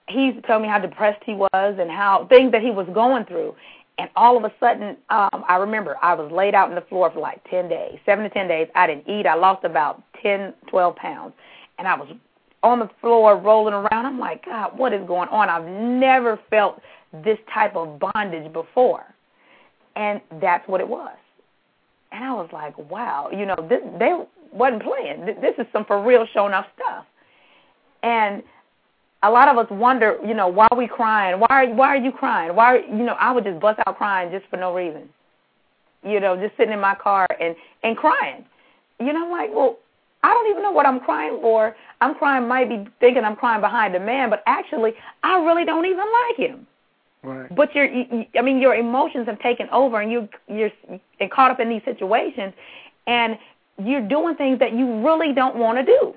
[0.07, 2.87] He used to tell me how depressed he was and how things that he was
[2.93, 3.55] going through.
[3.97, 7.09] And all of a sudden, um, I remember I was laid out on the floor
[7.11, 8.67] for like 10 days, 7 to 10 days.
[8.75, 9.25] I didn't eat.
[9.25, 11.33] I lost about 10, 12 pounds.
[11.77, 12.09] And I was
[12.65, 14.05] on the floor rolling around.
[14.05, 15.49] I'm like, God, what is going on?
[15.49, 16.81] I've never felt
[17.23, 19.03] this type of bondage before.
[19.95, 21.15] And that's what it was.
[22.11, 24.13] And I was like, wow, you know, this, they
[24.51, 25.25] wasn't playing.
[25.25, 27.05] This is some for real showing off stuff.
[28.03, 28.43] And
[29.23, 31.39] a lot of us wonder, you know, why are we crying?
[31.39, 32.55] Why are why are you crying?
[32.55, 35.09] Why are, you know, I would just bust out crying just for no reason.
[36.03, 38.45] You know, just sitting in my car and and crying.
[38.99, 39.77] You know, I'm like, well,
[40.25, 41.75] I don't even know what I'm crying for.
[42.01, 45.85] I'm crying, might be thinking I'm crying behind a man, but actually, I really don't
[45.85, 46.67] even like him.
[47.21, 47.55] Right.
[47.55, 47.87] But your,
[48.35, 50.71] I mean, your emotions have taken over, and you, you're
[51.29, 52.55] caught up in these situations,
[53.05, 53.37] and
[53.77, 56.15] you're doing things that you really don't want to do.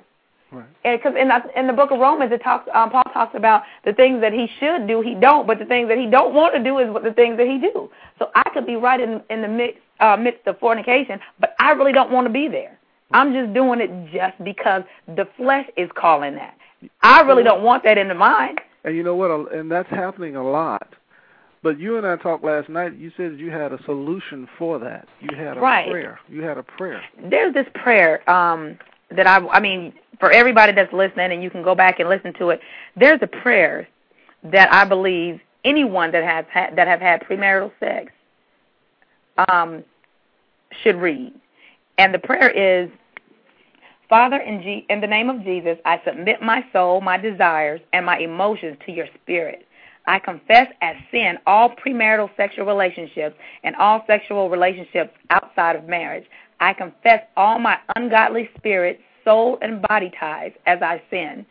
[0.51, 0.97] Right.
[0.97, 3.93] Because in the, in the book of Romans, it talks, um, Paul talks about the
[3.93, 6.65] things that he should do, he don't, but the things that he don't want to
[6.65, 7.91] do is what the things that he do.
[8.19, 11.73] So I could be right in in the mix, uh, midst of fornication, but I
[11.73, 12.78] really don't want to be there.
[13.13, 16.57] I'm just doing it just because the flesh is calling that.
[17.03, 18.61] I really don't want that in the mind.
[18.85, 19.53] And you know what?
[19.53, 20.95] And that's happening a lot.
[21.63, 22.97] But you and I talked last night.
[22.97, 25.09] You said you had a solution for that.
[25.21, 25.91] You had a right.
[25.91, 26.21] prayer.
[26.29, 27.03] You had a prayer.
[27.29, 28.79] There's this prayer um,
[29.11, 29.45] that I.
[29.49, 32.61] I mean, for everybody that's listening, and you can go back and listen to it.
[32.97, 33.89] There's a prayer
[34.45, 38.13] that I believe anyone that has had, that have had premarital sex
[39.49, 39.83] um,
[40.83, 41.33] should read.
[41.99, 42.91] And the prayer is,
[44.09, 48.07] Father, in, G- in the name of Jesus, I submit my soul, my desires, and
[48.07, 49.67] my emotions to your spirit.
[50.07, 56.25] I confess as sin all premarital sexual relationships and all sexual relationships outside of marriage.
[56.61, 61.45] I confess all my ungodly spirit, soul, and body ties as I sin.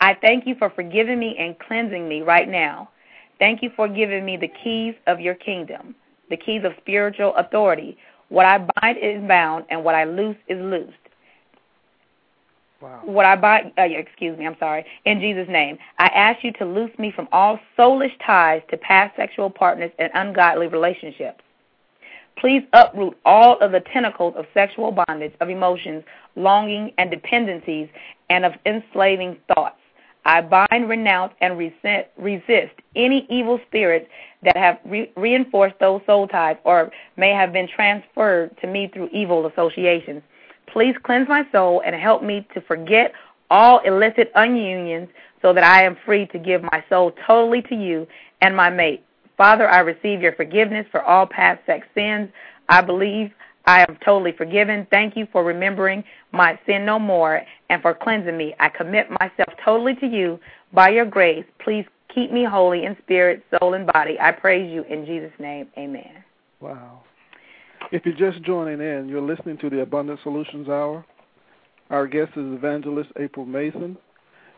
[0.00, 2.90] I thank you for forgiving me and cleansing me right now.
[3.38, 5.94] Thank you for giving me the keys of your kingdom,
[6.28, 7.96] the keys of spiritual authority.
[8.28, 11.05] What I bind is bound, and what I loose is loosed.
[12.86, 13.00] Wow.
[13.04, 14.84] What I bind, uh, excuse me, I'm sorry.
[15.04, 19.16] In Jesus' name, I ask you to loose me from all soulish ties to past
[19.16, 21.40] sexual partners and ungodly relationships.
[22.38, 26.04] Please uproot all of the tentacles of sexual bondage, of emotions,
[26.36, 27.88] longing, and dependencies,
[28.30, 29.78] and of enslaving thoughts.
[30.24, 34.06] I bind, renounce, and resist any evil spirits
[34.42, 39.08] that have re- reinforced those soul ties or may have been transferred to me through
[39.12, 40.22] evil associations.
[40.76, 43.14] Please cleanse my soul and help me to forget
[43.48, 45.08] all illicit unions
[45.40, 48.06] so that I am free to give my soul totally to you
[48.42, 49.02] and my mate.
[49.38, 52.28] Father, I receive your forgiveness for all past sex sins.
[52.68, 53.30] I believe
[53.64, 54.86] I am totally forgiven.
[54.90, 58.54] Thank you for remembering my sin no more and for cleansing me.
[58.60, 60.38] I commit myself totally to you
[60.74, 61.46] by your grace.
[61.58, 64.18] Please keep me holy in spirit, soul, and body.
[64.20, 65.68] I praise you in Jesus' name.
[65.78, 66.22] Amen.
[66.60, 67.00] Wow.
[67.92, 71.04] If you're just joining in, you're listening to the Abundant Solutions Hour.
[71.90, 73.96] Our guest is evangelist April Mason.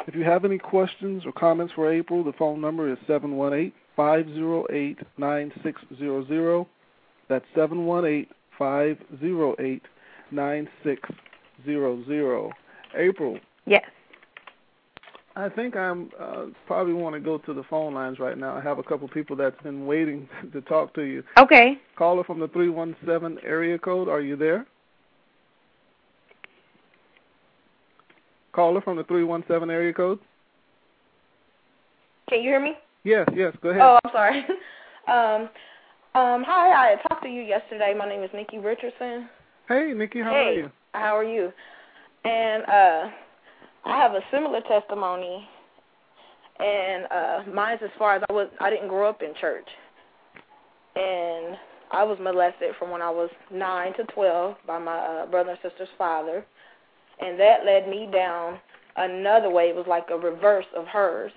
[0.06, 4.98] If you have any questions or comments for April, the phone number is 718 508
[5.18, 6.66] 9600.
[7.28, 8.26] That's 718
[8.58, 9.82] 508
[10.30, 12.52] 9600.
[12.96, 13.38] April.
[13.66, 13.84] Yes.
[15.38, 18.56] I think I'm uh, probably want to go to the phone lines right now.
[18.56, 21.22] I have a couple people that's been waiting to talk to you.
[21.38, 21.78] Okay.
[21.96, 24.08] Caller from the 317 area code.
[24.08, 24.66] Are you there?
[28.52, 30.18] Caller from the 317 area code.
[32.28, 32.72] Can you hear me?
[33.04, 33.54] Yes, yes.
[33.62, 33.82] Go ahead.
[33.82, 34.38] Oh, I'm sorry.
[35.06, 35.48] um,
[36.20, 37.94] um, hi, I talked to you yesterday.
[37.96, 39.28] My name is Nikki Richardson.
[39.68, 40.70] Hey, Nikki, how hey, are you?
[40.94, 41.52] How are you?
[42.24, 43.10] And uh,
[43.88, 45.48] I have a similar testimony,
[46.58, 48.48] and uh, mine's as far as I was.
[48.60, 49.66] I didn't grow up in church,
[50.94, 51.56] and
[51.90, 55.58] I was molested from when I was nine to twelve by my uh, brother and
[55.62, 56.44] sister's father,
[57.18, 58.58] and that led me down
[58.96, 59.70] another way.
[59.70, 61.32] It was like a reverse of hers.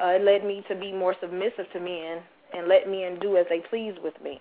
[0.00, 2.22] Uh, it led me to be more submissive to men
[2.54, 4.38] and let men do as they please with me.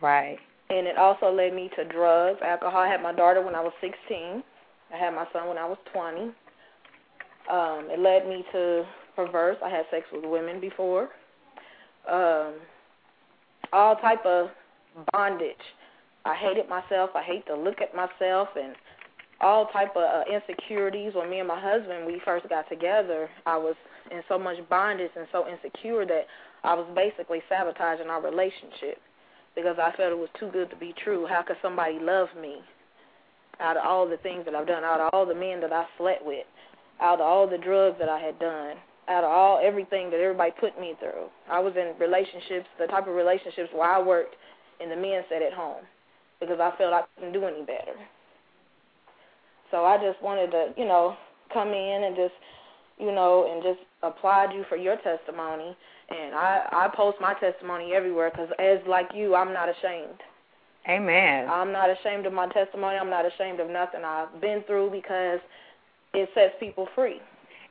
[0.00, 0.38] Right.
[0.68, 2.82] And it also led me to drugs, alcohol.
[2.82, 4.44] I had my daughter when I was 16.
[4.92, 6.32] I had my son when I was 20.
[7.50, 8.84] Um, it led me to
[9.16, 9.56] perverse.
[9.64, 11.08] I had sex with women before.
[12.08, 12.54] Um,
[13.72, 14.48] all type of
[15.12, 15.56] bondage.
[16.24, 17.10] I hated myself.
[17.14, 18.74] I hate to look at myself and
[19.40, 21.12] all type of uh, insecurities.
[21.14, 23.74] When me and my husband we first got together, I was
[24.10, 26.26] in so much bondage and so insecure that
[26.62, 28.98] I was basically sabotaging our relationship
[29.54, 31.26] because I felt it was too good to be true.
[31.26, 32.60] How could somebody love me
[33.60, 35.86] out of all the things that I've done, out of all the men that I
[35.98, 36.46] slept with,
[37.00, 38.76] out of all the drugs that I had done,
[39.08, 41.28] out of all everything that everybody put me through.
[41.50, 44.34] I was in relationships, the type of relationships where I worked
[44.80, 45.84] and the men sat at home
[46.40, 47.98] because I felt I couldn't do any better.
[49.70, 51.16] So I just wanted to, you know,
[51.52, 52.34] come in and just,
[52.98, 55.76] you know, and just applaud you for your testimony
[56.10, 60.20] and I I post my testimony everywhere because as like you, I'm not ashamed.
[60.88, 61.48] Amen.
[61.48, 62.96] I'm not ashamed of my testimony.
[62.96, 65.40] I'm not ashamed of nothing I've been through because
[66.14, 67.20] it sets people free.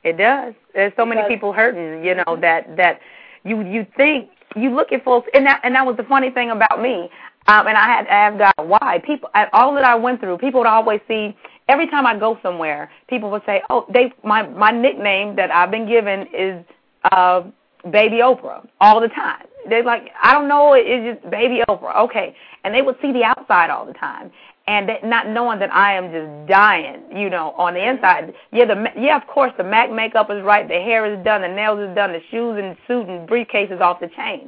[0.03, 0.53] It does.
[0.73, 2.99] There's so because, many people hurting, you know, that that
[3.43, 6.51] you you think you look at folks, and that and that was the funny thing
[6.51, 7.09] about me.
[7.47, 10.37] Um, and I had to ask God why people at all that I went through.
[10.37, 11.35] People would always see
[11.67, 12.91] every time I go somewhere.
[13.07, 16.63] People would say, "Oh, they my my nickname that I've been given is
[17.11, 17.43] uh
[17.91, 19.45] Baby Oprah all the time.
[19.67, 21.95] They're like, I don't know, it's just Baby Oprah.
[22.05, 22.35] Okay.
[22.63, 24.31] And they would see the outside all the time.
[24.67, 28.33] And that, not knowing that I am just dying, you know, on the inside.
[28.51, 31.47] Yeah, the yeah, of course, the Mac makeup is right, the hair is done, the
[31.47, 34.47] nails is done, the shoes and suit and briefcase is off the chain.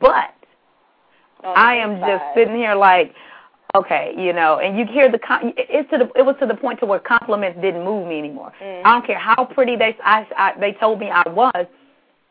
[0.00, 0.34] But
[1.44, 2.08] I am inside.
[2.08, 3.14] just sitting here like,
[3.76, 5.20] okay, you know, and you hear the
[5.56, 8.52] it's to the it was to the point to where compliments didn't move me anymore.
[8.60, 8.82] Mm.
[8.84, 11.66] I don't care how pretty they I, I they told me I was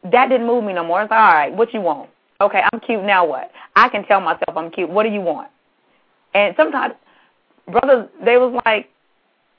[0.03, 1.01] that didn't move me no more.
[1.01, 2.09] It's like, all right, what you want?
[2.41, 3.03] Okay, I'm cute.
[3.03, 3.51] Now what?
[3.75, 4.89] I can tell myself I'm cute.
[4.89, 5.49] What do you want?
[6.33, 6.93] And sometimes
[7.67, 8.89] brothers, they was like,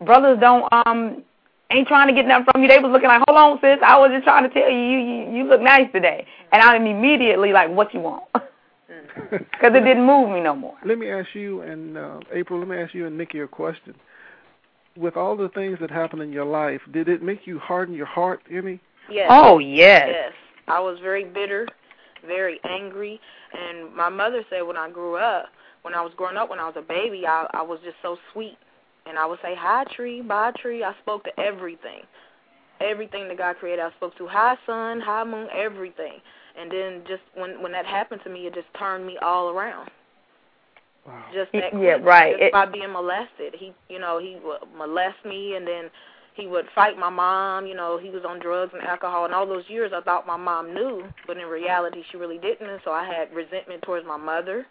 [0.04, 1.22] brothers don't um
[1.70, 2.68] ain't trying to get nothing from you.
[2.68, 4.98] They was looking like, hold on, sis, I was just trying to tell you, you
[4.98, 6.26] you, you look nice today.
[6.52, 8.24] And I'm immediately like, what you want?
[9.30, 10.74] Because it didn't move me no more.
[10.84, 12.58] Let me ask you and uh, April.
[12.58, 13.94] Let me ask you and Nikki a question.
[14.96, 18.06] With all the things that happened in your life, did it make you harden your
[18.06, 18.80] heart any?
[19.08, 19.28] Yes.
[19.30, 20.08] Oh yes.
[20.10, 20.32] Yes.
[20.68, 21.66] I was very bitter,
[22.26, 23.20] very angry,
[23.52, 25.46] and my mother said when I grew up,
[25.82, 28.18] when I was growing up, when I was a baby, I I was just so
[28.32, 28.56] sweet,
[29.06, 30.84] and I would say hi tree, bye tree.
[30.84, 32.02] I spoke to everything,
[32.80, 33.82] everything that God created.
[33.82, 36.20] I spoke to hi sun, hi moon, everything.
[36.58, 39.90] And then just when when that happened to me, it just turned me all around.
[41.06, 41.24] Wow.
[41.32, 42.32] Just that Yeah, quick, right.
[42.32, 45.90] Just It- by being molested, he you know he would molest me, and then
[46.34, 47.66] he would fight my mom.
[47.66, 50.36] You know, he was on drugs and alcohol, and all those years I thought my
[50.36, 52.68] mom knew, but in reality she really didn't.
[52.68, 54.66] And so I had resentment towards my mother.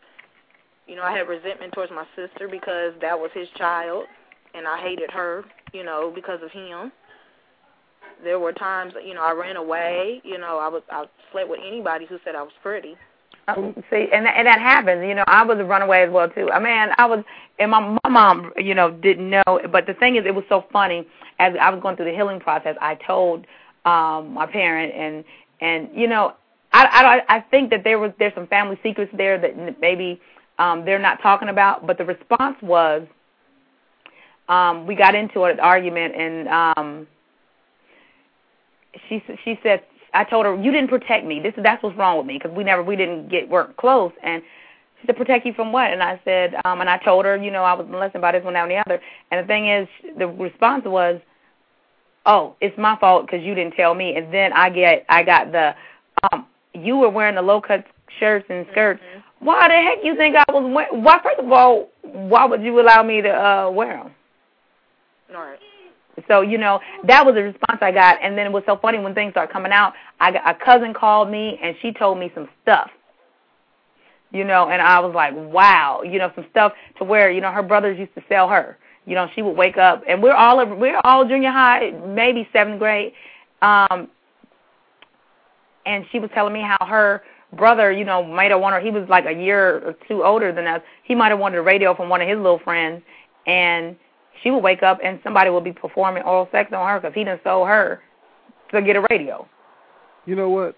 [0.88, 4.06] You know, I had resentment towards my sister because that was his child,
[4.54, 5.44] and I hated her.
[5.74, 6.92] You know, because of him.
[8.24, 10.22] there were times, you know, I ran away.
[10.24, 12.96] You know, I was I slept with anybody who said I was pretty.
[13.48, 15.04] Uh, see, and and that happens.
[15.06, 16.50] You know, I was a runaway as well too.
[16.52, 17.24] I mean, I was,
[17.58, 19.44] and my my mom, you know, didn't know.
[19.72, 21.08] But the thing is, it was so funny.
[21.40, 23.46] As I was going through the healing process, I told
[23.86, 25.24] um my parent, and
[25.62, 26.34] and you know,
[26.74, 30.20] I I I think that there was there's some family secrets there that maybe
[30.60, 31.88] um they're not talking about.
[31.88, 33.08] But the response was,
[34.50, 37.08] um we got into an argument, and um
[39.08, 39.82] she she said
[40.14, 41.40] I told her you didn't protect me.
[41.40, 44.12] This is that's what's wrong with me because we never we didn't get work close
[44.24, 44.42] and
[45.00, 45.92] she said protect you from what?
[45.92, 48.44] And I said um and I told her you know I was molested by this
[48.44, 49.00] one that and the other
[49.32, 51.22] and the thing is the response was
[52.30, 55.52] oh it's my fault because you didn't tell me and then I get I got
[55.52, 55.76] the
[56.32, 57.86] um you were wearing the low cut
[58.20, 59.02] shirts and skirts.
[59.02, 59.46] Mm-hmm.
[59.46, 61.04] Why the heck you think I was wearing?
[61.04, 64.12] Why first of all why would you allow me to uh wear them?
[65.36, 65.60] All right.
[66.28, 68.18] So, you know, that was the response I got.
[68.22, 69.94] And then it was so funny when things started coming out.
[70.20, 72.90] I got, a cousin called me and she told me some stuff.
[74.32, 77.52] You know, and I was like, wow, you know, some stuff to where, you know,
[77.52, 78.78] her brothers used to sell her.
[79.10, 82.78] You know, she would wake up and we're all we're all junior high, maybe seventh
[82.78, 83.12] grade.
[83.64, 84.08] Um
[85.88, 89.10] and she was telling me how her brother, you know, might have wanted he was
[89.10, 90.84] like a year or two older than us.
[91.04, 93.02] He might have wanted a radio from one of his little friends
[93.48, 93.96] and
[94.44, 97.24] she would wake up and somebody would be performing oral sex on her because he
[97.24, 98.02] didn't sold her
[98.72, 99.48] to get a radio.
[100.28, 100.76] You know what?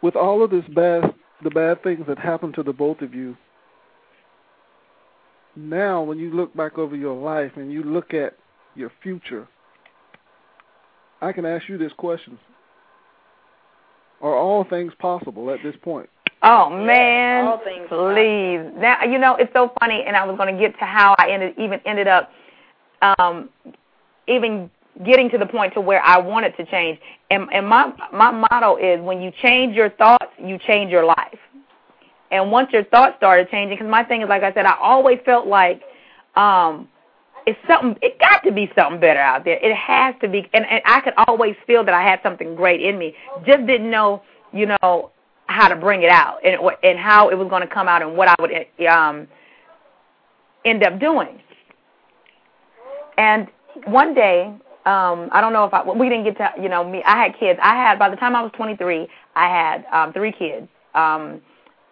[0.00, 1.14] With all of this bad,
[1.44, 3.36] the bad things that happened to the both of you,
[5.58, 8.36] now when you look back over your life and you look at
[8.74, 9.48] your future,
[11.20, 12.38] I can ask you this question.
[14.20, 16.08] Are all things possible at this point?
[16.42, 18.60] Oh man, all things please.
[18.80, 21.30] Now you know it's so funny, and I was going to get to how I
[21.30, 22.30] ended even ended up
[23.02, 23.48] um,
[24.28, 24.70] even
[25.04, 26.98] getting to the point to where I wanted to change.
[27.30, 31.38] And, and my my motto is when you change your thoughts, you change your life.
[32.30, 35.18] And once your thoughts started changing, because my thing is, like I said, I always
[35.24, 35.82] felt like
[36.36, 36.88] um,
[37.46, 37.96] it's something.
[38.02, 39.58] It got to be something better out there.
[39.62, 42.82] It has to be, and, and I could always feel that I had something great
[42.82, 43.14] in me.
[43.46, 45.10] Just didn't know, you know,
[45.46, 48.16] how to bring it out and and how it was going to come out and
[48.16, 49.26] what I would um,
[50.64, 51.40] end up doing.
[53.16, 53.48] And
[53.86, 57.02] one day, um, I don't know if I we didn't get to you know me.
[57.04, 57.58] I had kids.
[57.62, 60.68] I had by the time I was 23, I had um, three kids.
[60.94, 61.40] Um,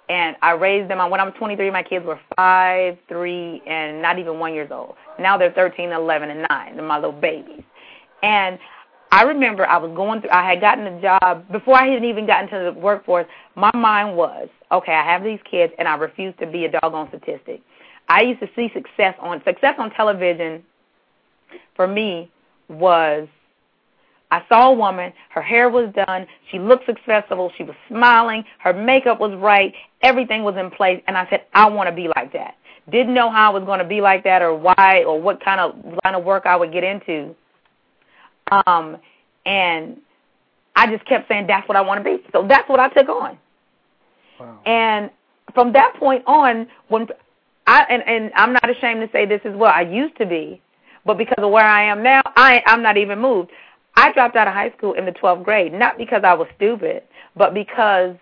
[0.09, 0.99] and I raised them.
[1.11, 4.95] When I was 23, my kids were five, three, and not even one years old.
[5.19, 6.77] Now they're 13, 11, and nine.
[6.77, 7.63] They're my little babies.
[8.23, 8.59] And
[9.13, 10.31] I remember I was going through.
[10.31, 13.27] I had gotten a job before I had even gotten to the workforce.
[13.55, 17.09] My mind was, okay, I have these kids, and I refuse to be a doggone
[17.09, 17.63] statistic.
[18.09, 20.63] I used to see success on success on television
[21.75, 22.31] for me
[22.69, 23.29] was
[24.31, 28.73] I saw a woman, her hair was done, she looked successful, she was smiling, her
[28.73, 32.33] makeup was right, everything was in place, and I said, I want to be like
[32.33, 32.57] that.
[32.91, 35.61] Didn't know how I was going to be like that or why or what kind
[35.61, 37.35] of line of work I would get into.
[38.51, 38.97] Um,
[39.45, 39.97] and
[40.75, 42.23] I just kept saying, that's what I want to be.
[42.33, 43.39] So that's what I took on.
[44.39, 44.61] Wow.
[44.67, 45.11] And
[45.55, 47.09] from that point on, when
[47.67, 50.61] I and, and I'm not ashamed to say this as well, I used to be,
[51.05, 53.51] but because of where I am now, I I'm not even moved.
[53.97, 57.03] I dropped out of high school in the 12th grade, not because I was stupid,
[57.35, 58.17] but because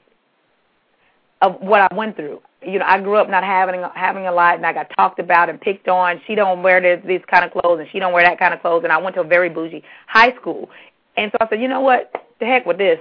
[1.43, 2.41] of what I went through.
[2.63, 5.51] You know, I grew up not having having a lot, and I got talked about
[5.51, 6.21] and picked on.
[6.27, 8.61] She don't wear this these kind of clothes, and she don't wear that kind of
[8.61, 8.85] clothes.
[8.85, 10.71] And I went to a very bougie high school,
[11.17, 12.11] and so I said, you know what,
[12.41, 12.99] the heck with this,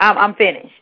[0.00, 0.74] I'm I'm finished.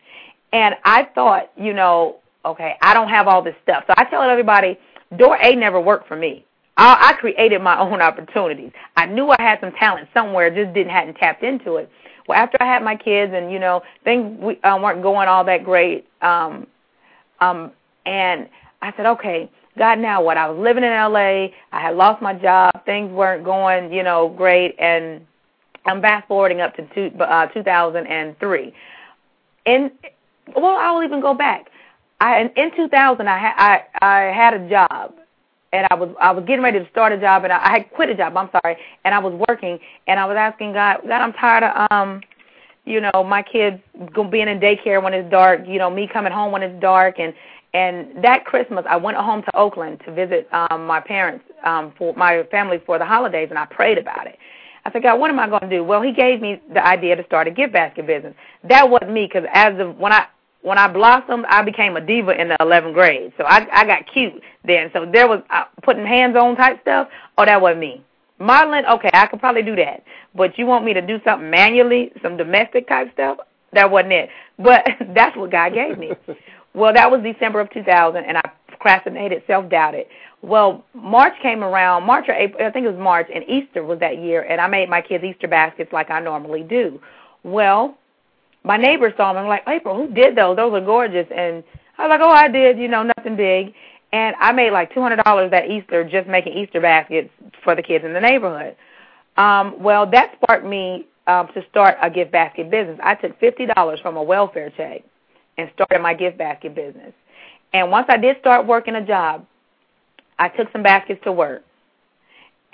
[0.53, 3.85] And I thought, you know, okay, I don't have all this stuff.
[3.87, 4.79] So I tell everybody,
[5.19, 6.47] door A never worked for me.
[6.77, 8.73] I, I created my own opportunities.
[8.97, 11.91] I knew I had some talent somewhere, just didn't hadn't tapped into it.
[12.27, 15.45] Well, after I had my kids, and you know things we, uh, weren't going all
[15.45, 16.67] that great, um,
[17.41, 17.73] um,
[18.07, 18.49] and
[18.83, 20.37] I said, okay, God, now what?
[20.37, 21.55] I was living in L.A.
[21.73, 22.73] I had lost my job.
[22.85, 25.25] Things weren't going, you know, great, and
[25.87, 28.75] I'm fast forwarding up to two, uh, 2003.
[29.67, 29.91] And
[30.57, 31.71] well, I will even go back.
[32.21, 35.15] I in, in 2000, I had I I had a job
[35.75, 37.90] and I was I was getting ready to start a job, and I, I had
[37.90, 38.37] quit a job.
[38.37, 41.88] I'm sorry, and I was working, and I was asking God, God, I'm tired of
[41.90, 42.20] um,
[42.85, 43.81] you know, my kids
[44.12, 47.18] going being in daycare when it's dark, you know, me coming home when it's dark,
[47.18, 47.35] and
[47.72, 52.14] and that Christmas I went home to Oakland to visit um my parents um for
[52.14, 54.38] my family for the holidays, and I prayed about it.
[54.87, 55.83] I said, God, what am I going to do?
[55.83, 58.35] Well, He gave me the idea to start a gift basket business.
[58.64, 60.27] That wasn't me because as of when I
[60.65, 63.33] when I blossomed, I became a diva in the 11th grade.
[63.37, 64.90] So I I got cute then.
[64.94, 67.08] So there was uh, putting hands on type stuff.
[67.37, 68.02] Oh, that wasn't me.
[68.38, 70.02] Modeling, okay, I could probably do that.
[70.35, 73.38] But you want me to do something manually, some domestic type stuff?
[73.75, 74.31] That wasn't it.
[74.58, 76.12] But that's what God gave me.
[76.75, 80.06] well, that was December of 2000, and I procrastinated, self-doubted.
[80.40, 83.98] Well, March came around, March or April, I think it was March, and Easter was
[84.00, 87.00] that year, and I made my kids Easter baskets like I normally do.
[87.44, 87.96] Well,
[88.65, 89.42] my neighbors saw them.
[89.42, 90.56] I'm like, April, who did those?
[90.56, 91.27] Those are gorgeous.
[91.31, 91.62] And
[91.98, 93.75] I was like, oh, I did, you know, nothing big.
[94.12, 97.31] And I made like $200 that Easter just making Easter baskets
[97.62, 98.77] for the kids in the neighborhood.
[99.37, 102.98] Um, well, that sparked me um, to start a gift basket business.
[103.02, 105.02] I took $50 from a welfare check
[105.58, 107.12] and started my gift basket business.
[107.73, 109.46] And once I did start working a job,
[110.38, 111.65] I took some baskets to work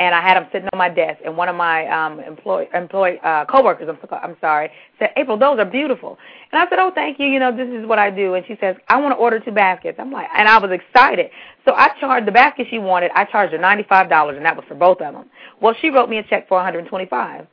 [0.00, 1.20] and I had them sitting on my desk.
[1.24, 5.58] And one of my um, employee, employee uh, coworkers, I'm, I'm sorry, said, "April, those
[5.58, 6.16] are beautiful."
[6.50, 7.26] And I said, "Oh, thank you.
[7.26, 9.52] You know, this is what I do." And she says, "I want to order two
[9.52, 11.30] baskets." I'm like, and I was excited.
[11.66, 13.10] So I charged the basket she wanted.
[13.14, 15.26] I charged her ninety-five dollars, and that was for both of them.
[15.60, 17.46] Well, she wrote me a check for one hundred and twenty-five.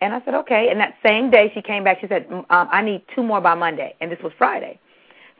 [0.00, 0.68] And I said, okay.
[0.70, 3.54] And that same day she came back, she said, um, I need two more by
[3.54, 3.94] Monday.
[4.02, 4.78] And this was Friday.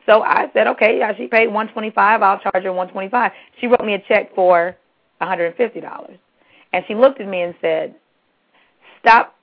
[0.07, 3.31] So I said, okay, yeah, she paid 125 I'll charge her 125
[3.61, 4.75] She wrote me a check for
[5.21, 6.17] $150.
[6.73, 7.95] And she looked at me and said,
[9.01, 9.35] Stop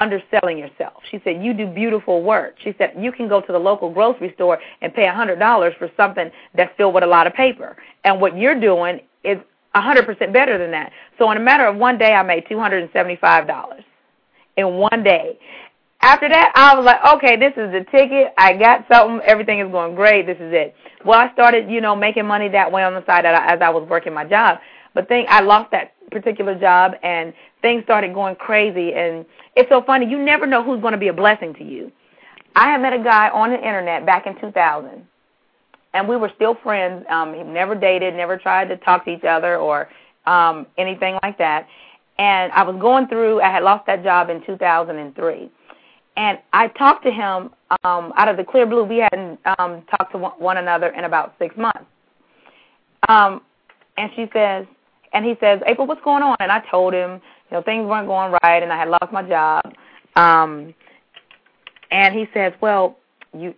[0.00, 1.02] underselling yourself.
[1.10, 2.56] She said, You do beautiful work.
[2.62, 5.90] She said, You can go to the local grocery store and pay a $100 for
[5.96, 7.76] something that's filled with a lot of paper.
[8.04, 9.38] And what you're doing is
[9.74, 10.92] a 100% better than that.
[11.18, 13.82] So in a matter of one day, I made $275
[14.56, 15.38] in one day.
[16.02, 18.32] After that, I was like, okay, this is the ticket.
[18.38, 19.20] I got something.
[19.26, 20.26] Everything is going great.
[20.26, 20.74] This is it.
[21.04, 23.88] Well, I started, you know, making money that way on the side as I was
[23.88, 24.58] working my job.
[24.94, 27.32] But thing, I lost that particular job, and
[27.62, 28.92] things started going crazy.
[28.94, 30.06] And it's so funny.
[30.06, 31.92] You never know who's going to be a blessing to you.
[32.54, 35.06] I had met a guy on the internet back in 2000,
[35.92, 37.04] and we were still friends.
[37.10, 39.88] Um, he never dated, never tried to talk to each other or
[40.26, 41.68] um, anything like that.
[42.18, 43.42] And I was going through.
[43.42, 45.50] I had lost that job in 2003,
[46.16, 47.50] and I talked to him
[47.84, 48.84] um, out of the clear blue.
[48.84, 51.84] We hadn't um, talked to one another in about six months.
[53.08, 53.42] Um,
[53.98, 54.66] and she says,
[55.16, 56.36] and he says, April, what's going on?
[56.40, 59.22] And I told him, you know, things weren't going right and I had lost my
[59.22, 59.64] job.
[60.14, 60.74] Um,
[61.90, 62.98] and he says, well,
[63.32, 63.54] you,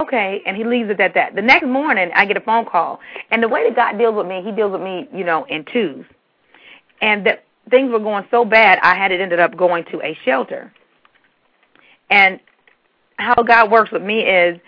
[0.00, 0.42] okay.
[0.46, 1.34] And he leaves it at that.
[1.34, 3.00] The next morning, I get a phone call.
[3.32, 5.64] And the way that God deals with me, he deals with me, you know, in
[5.72, 6.04] twos.
[7.00, 10.16] And that things were going so bad, I had it ended up going to a
[10.24, 10.72] shelter.
[12.10, 12.38] And
[13.16, 14.60] how God works with me is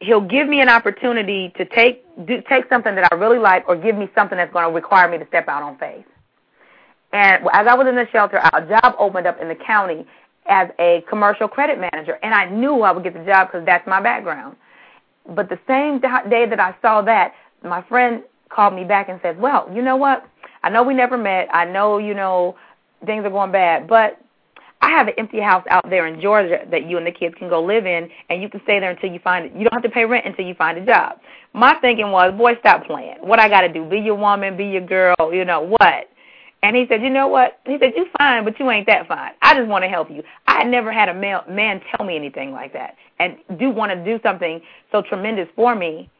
[0.00, 3.76] he'll give me an opportunity to take do, take something that I really like or
[3.76, 6.04] give me something that's going to require me to step out on faith.
[7.12, 10.06] And as I was in the shelter, a job opened up in the county
[10.46, 13.86] as a commercial credit manager, and I knew I would get the job because that's
[13.86, 14.56] my background.
[15.28, 19.40] But the same day that I saw that, my friend called me back and said,
[19.40, 20.26] "Well, you know what?
[20.62, 21.48] I know we never met.
[21.52, 22.56] I know you know
[23.06, 24.20] things are going bad, but
[24.84, 27.48] I have an empty house out there in Georgia that you and the kids can
[27.48, 29.50] go live in, and you can stay there until you find.
[29.56, 31.20] You don't have to pay rent until you find a job.
[31.54, 33.16] My thinking was, boy, stop playing.
[33.22, 33.88] What I got to do?
[33.88, 36.10] Be your woman, be your girl, you know what?
[36.62, 37.60] And he said, you know what?
[37.64, 39.32] He said, you fine, but you ain't that fine.
[39.40, 40.22] I just want to help you.
[40.46, 43.90] I had never had a male, man tell me anything like that, and do want
[43.90, 44.60] to do something
[44.92, 46.10] so tremendous for me,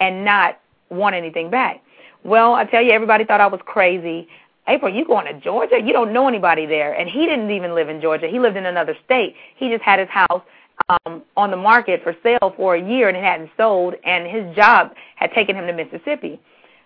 [0.00, 1.82] and not want anything back.
[2.24, 4.28] Well, I tell you, everybody thought I was crazy.
[4.68, 5.80] April, you going to Georgia?
[5.82, 6.92] You don't know anybody there.
[6.92, 8.28] And he didn't even live in Georgia.
[8.28, 9.34] He lived in another state.
[9.56, 10.42] He just had his house
[10.88, 14.54] um, on the market for sale for a year and it hadn't sold, and his
[14.54, 16.40] job had taken him to Mississippi.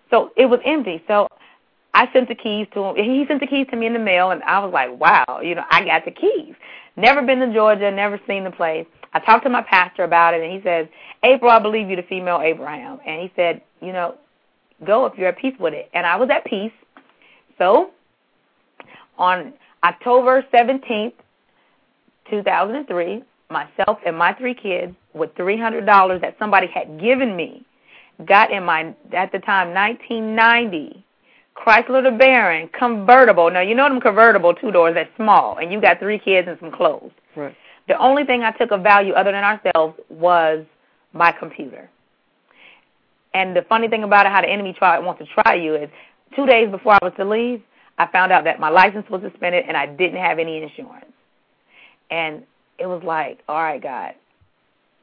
[0.09, 1.03] So it was empty.
[1.07, 1.27] So
[1.93, 2.95] I sent the keys to him.
[2.95, 5.55] He sent the keys to me in the mail, and I was like, wow, you
[5.55, 6.55] know, I got the keys.
[6.95, 8.85] Never been to Georgia, never seen the place.
[9.13, 10.87] I talked to my pastor about it, and he says,
[11.23, 12.99] April, I believe you to female Abraham.
[13.05, 14.15] And he said, you know,
[14.85, 15.89] go if you're at peace with it.
[15.93, 16.71] And I was at peace.
[17.57, 17.91] So,
[19.17, 21.13] on October 17th,
[22.29, 27.65] 2003, myself and my three kids, with $300 that somebody had given me,
[28.25, 31.03] got in my, at the time, 1990
[31.55, 33.49] Chrysler LeBaron convertible.
[33.51, 36.57] Now, you know them convertible two doors, that's small, and you got three kids and
[36.59, 37.11] some clothes.
[37.35, 37.55] Right.
[37.87, 40.65] The only thing I took of value other than ourselves was
[41.13, 41.89] my computer.
[43.33, 45.89] And the funny thing about it, how the enemy try, wants to try you is
[46.35, 47.61] two days before I was to leave,
[47.97, 51.05] I found out that my license was suspended and I didn't have any insurance.
[52.09, 52.43] And
[52.79, 54.13] it was like, all right, God,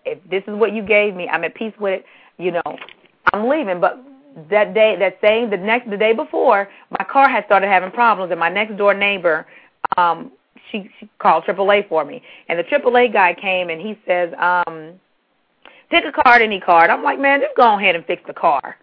[0.05, 2.05] if this is what you gave me, I'm at peace with it.
[2.39, 2.79] You know,
[3.33, 3.81] I'm leaving.
[3.81, 3.99] But
[4.51, 6.69] that day, that same, the next, the day before,
[6.99, 9.47] my car had started having problems, and my next door neighbor,
[9.97, 10.33] um,
[10.71, 14.93] she she called AAA for me, and the AAA guy came and he says, um,
[15.91, 16.91] pick a card, any card.
[16.91, 18.77] I'm like, man, just go ahead and fix the car.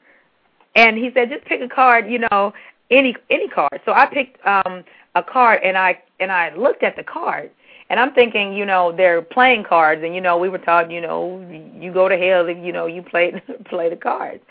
[0.77, 2.53] And he said, just pick a card, you know,
[2.91, 3.81] any any card.
[3.83, 7.49] So I picked um a card and I and I looked at the card
[7.89, 11.01] and I'm thinking, you know, they're playing cards and you know, we were taught, you
[11.01, 11.43] know,
[11.75, 14.41] you go to hell if you know you play play the cards.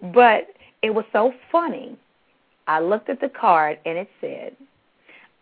[0.00, 0.48] But
[0.82, 1.98] it was so funny.
[2.66, 4.56] I looked at the card and it said,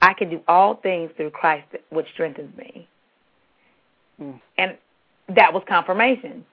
[0.02, 2.88] I can do all things through Christ which strengthens me.
[4.20, 4.40] Mm.
[4.58, 4.76] And
[5.28, 6.44] that was confirmation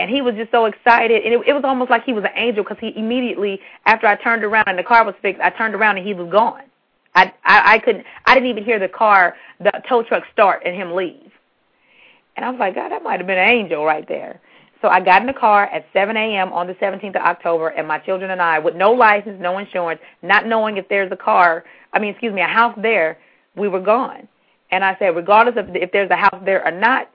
[0.00, 2.30] and he was just so excited and it, it was almost like he was an
[2.34, 5.74] angel because he immediately after I turned around and the car was fixed, I turned
[5.74, 6.62] around and he was gone.
[7.14, 10.74] I I, I couldn't I didn't even hear the car the tow truck start and
[10.74, 11.30] him leave.
[12.36, 14.40] And I was like, God, that might have been an angel right there.
[14.80, 16.52] So I got in the car at 7 a.m.
[16.54, 20.00] on the 17th of October, and my children and I, with no license, no insurance,
[20.22, 23.18] not knowing if there's a car, I mean, excuse me, a house there,
[23.56, 24.26] we were gone.
[24.70, 27.10] And I said, regardless of if there's a house there or not,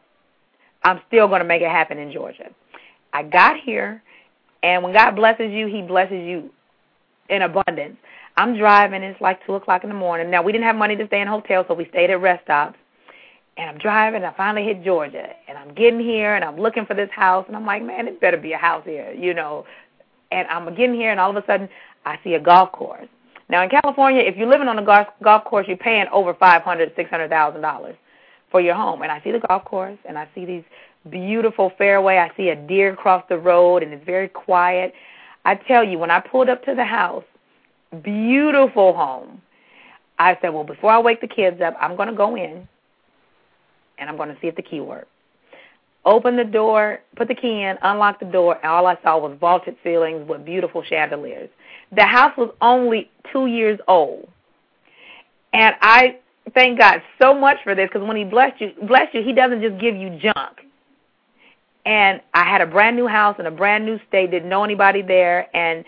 [0.84, 2.52] I'm still going to make it happen in Georgia.
[3.16, 4.04] I got here,
[4.62, 6.50] and when God blesses you, He blesses you
[7.30, 7.96] in abundance.
[8.36, 9.04] I'm driving.
[9.04, 10.30] It's like two o'clock in the morning.
[10.30, 12.78] Now we didn't have money to stay in hotels, so we stayed at rest stops.
[13.56, 14.18] And I'm driving.
[14.18, 17.46] And I finally hit Georgia, and I'm getting here, and I'm looking for this house,
[17.48, 19.66] and I'm like, man, it better be a house here, you know.
[20.34, 21.70] And I'm getting here, and all of a sudden,
[22.06, 23.08] I see a golf course.
[23.48, 26.64] Now in California, if you're living on a golf golf course, you're paying over five
[26.64, 27.96] hundred, six hundred thousand dollars
[28.52, 29.04] for your home.
[29.04, 30.64] And I see the golf course, and I see these
[31.10, 32.18] beautiful fairway.
[32.18, 34.94] I see a deer cross the road, and it's very quiet.
[35.44, 37.24] I tell you, when I pulled up to the house,
[38.04, 39.42] beautiful home,
[40.18, 42.68] I said, well, before I wake the kids up, I'm going to go in,
[43.98, 45.08] and I'm going to see if the key works.
[46.06, 49.38] Open the door, put the key in, unlock the door, and all I saw was
[49.40, 51.50] vaulted ceilings with beautiful chandeliers.
[51.96, 54.30] The house was only two years old.
[55.52, 56.20] And I
[56.54, 59.62] thank God so much for this because when He blessed you, bless you, He doesn't
[59.62, 60.66] just give you junk
[61.86, 65.02] and I had a brand new house in a brand new state, didn't know anybody
[65.02, 65.86] there, and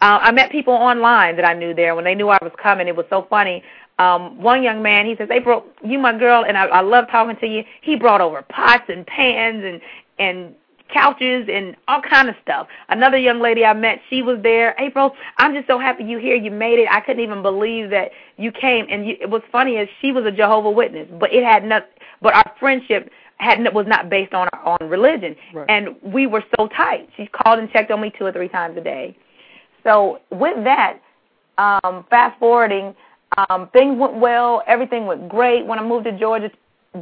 [0.00, 1.94] uh, I met people online that I knew there.
[1.94, 3.62] When they knew I was coming, it was so funny.
[3.98, 7.36] Um, one young man, he says, April, you my girl, and I, I love talking
[7.40, 7.64] to you.
[7.82, 9.80] He brought over pots and pans and
[10.18, 10.54] and
[10.92, 12.66] couches and all kind of stuff.
[12.88, 14.74] Another young lady I met, she was there.
[14.78, 16.34] April, I'm just so happy you here.
[16.34, 16.88] You made it.
[16.90, 18.86] I couldn't even believe that you came.
[18.90, 21.88] And you, it was funny as she was a Jehovah Witness, but it had nothing.
[22.20, 23.10] But our friendship
[23.40, 25.66] had was not based on our on religion, right.
[25.68, 27.08] and we were so tight.
[27.16, 29.16] She called and checked on me two or three times a day.
[29.82, 31.00] So with that,
[31.58, 32.94] um, fast forwarding,
[33.48, 34.62] um, things went well.
[34.66, 36.50] Everything went great when I moved to Georgia.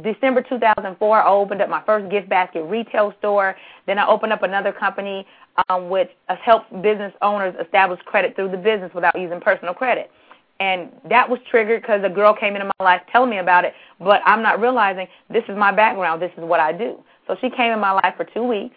[0.03, 3.55] December 2004, I opened up my first gift basket retail store.
[3.87, 5.25] Then I opened up another company
[5.67, 10.11] um, which helps business owners establish credit through the business without using personal credit
[10.59, 13.73] and that was triggered because a girl came into my life telling me about it,
[13.99, 17.01] but I'm not realizing this is my background, this is what I do.
[17.27, 18.75] So she came in my life for two weeks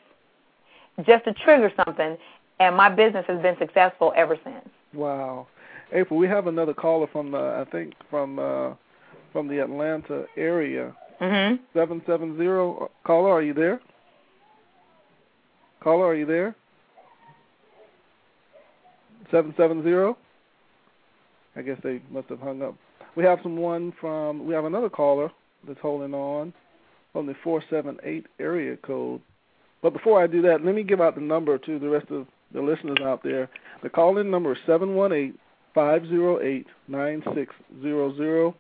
[1.07, 2.17] just to trigger something,
[2.61, 4.69] and my business has been successful ever since.
[4.93, 5.47] Wow.
[5.93, 8.75] April, we have another caller from, uh, I think, from uh,
[9.33, 10.95] from the Atlanta area.
[11.21, 11.63] Mm-hmm.
[11.75, 12.89] 770.
[13.05, 13.81] Caller, are you there?
[15.83, 16.55] Caller, are you there?
[19.31, 20.19] 770?
[21.57, 22.75] I guess they must have hung up.
[23.15, 24.47] We have someone from.
[24.47, 25.31] We have another caller
[25.67, 26.53] that's holding on
[27.15, 29.21] on the four seven eight area code.
[29.83, 32.27] But before I do that, let me give out the number to the rest of
[32.55, 33.51] the listeners out there.
[33.83, 35.35] The call-in number is seven one eight
[35.75, 38.55] five zero eight nine six zero zero.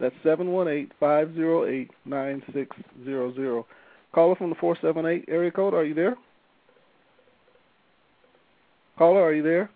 [0.00, 3.66] That's seven one eight five zero eight nine six zero zero.
[4.14, 5.74] Caller from the four seven eight area code.
[5.74, 6.16] Are you there?
[8.96, 9.70] Caller, are you there?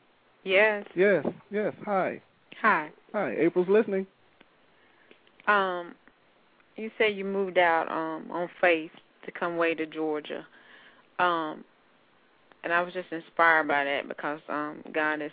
[0.44, 0.86] Yes.
[0.96, 1.26] Yes.
[1.50, 1.74] Yes.
[1.84, 2.20] Hi.
[2.62, 2.90] Hi.
[3.12, 3.34] Hi.
[3.38, 4.06] April's listening.
[5.48, 5.96] Um,
[6.76, 8.92] you said you moved out um on faith
[9.26, 10.46] to come way to Georgia.
[11.18, 11.64] Um,
[12.62, 15.32] and I was just inspired by that because um God is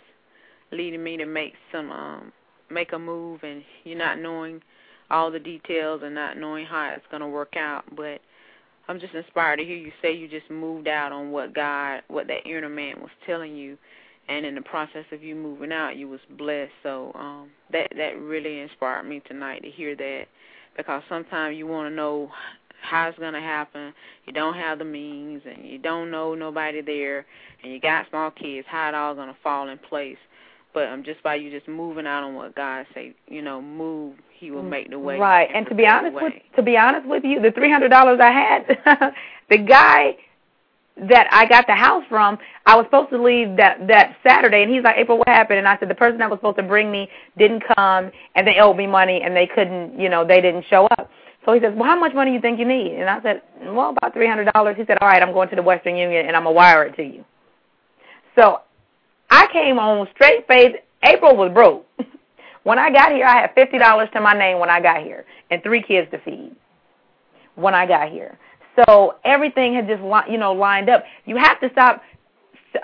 [0.72, 2.32] leading me to make some um
[2.68, 4.60] make a move and you're not knowing
[5.08, 8.20] all the details and not knowing how it's going to work out, but
[8.88, 12.28] I'm just inspired to hear you say you just moved out on what God, what
[12.28, 13.76] that inner man was telling you
[14.30, 16.72] and in the process of you moving out you was blessed.
[16.82, 20.24] So um that that really inspired me tonight to hear that
[20.76, 22.30] because sometimes you want to know
[22.80, 23.92] how it's going to happen.
[24.24, 27.26] You don't have the means and you don't know nobody there
[27.62, 30.16] and you got small kids how it all going to fall in place.
[30.72, 34.14] But um just by you just moving out on what God say you know move
[34.38, 35.18] he will make the way.
[35.18, 37.88] Right and, and to be honest with to be honest with you the three hundred
[37.88, 39.12] dollars i had
[39.50, 40.16] the guy
[41.08, 44.72] that I got the house from, I was supposed to leave that that Saturday, and
[44.72, 45.58] he's like, April, what happened?
[45.58, 48.58] And I said, the person that was supposed to bring me didn't come, and they
[48.60, 51.10] owed me money, and they couldn't, you know, they didn't show up.
[51.46, 52.92] So he says, well, how much money do you think you need?
[52.92, 54.76] And I said, well, about three hundred dollars.
[54.76, 56.96] He said, all right, I'm going to the Western Union, and I'm gonna wire it
[56.96, 57.24] to you.
[58.38, 58.60] So
[59.30, 61.86] I came on straight face April was broke.
[62.62, 65.24] when I got here, I had fifty dollars to my name when I got here,
[65.50, 66.54] and three kids to feed.
[67.54, 68.38] When I got here,
[68.86, 71.04] so everything had just you know lined up.
[71.24, 72.02] You have to stop.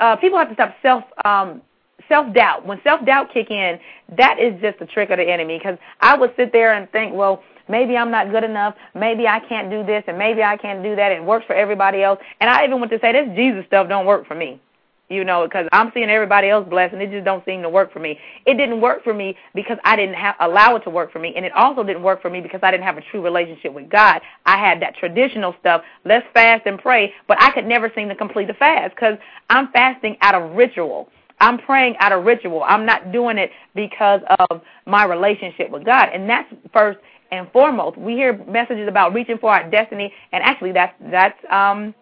[0.00, 1.62] Uh, people have to stop self um,
[2.08, 2.66] self doubt.
[2.66, 3.78] When self doubt kick in,
[4.16, 5.58] that is just a trick of the enemy.
[5.58, 8.74] Because I would sit there and think, well, maybe I'm not good enough.
[8.94, 11.12] Maybe I can't do this, and maybe I can't do that.
[11.12, 12.18] It works for everybody else.
[12.40, 14.60] And I even went to say this Jesus stuff don't work for me
[15.08, 17.92] you know, because I'm seeing everybody else blessed, and it just don't seem to work
[17.92, 18.18] for me.
[18.44, 21.32] It didn't work for me because I didn't have, allow it to work for me,
[21.36, 23.88] and it also didn't work for me because I didn't have a true relationship with
[23.88, 24.20] God.
[24.44, 28.16] I had that traditional stuff, let's fast and pray, but I could never seem to
[28.16, 29.16] complete the fast because
[29.48, 31.08] I'm fasting out of ritual.
[31.38, 32.62] I'm praying out of ritual.
[32.64, 36.98] I'm not doing it because of my relationship with God, and that's first
[37.30, 37.98] and foremost.
[37.98, 41.94] We hear messages about reaching for our destiny, and actually, that's that's um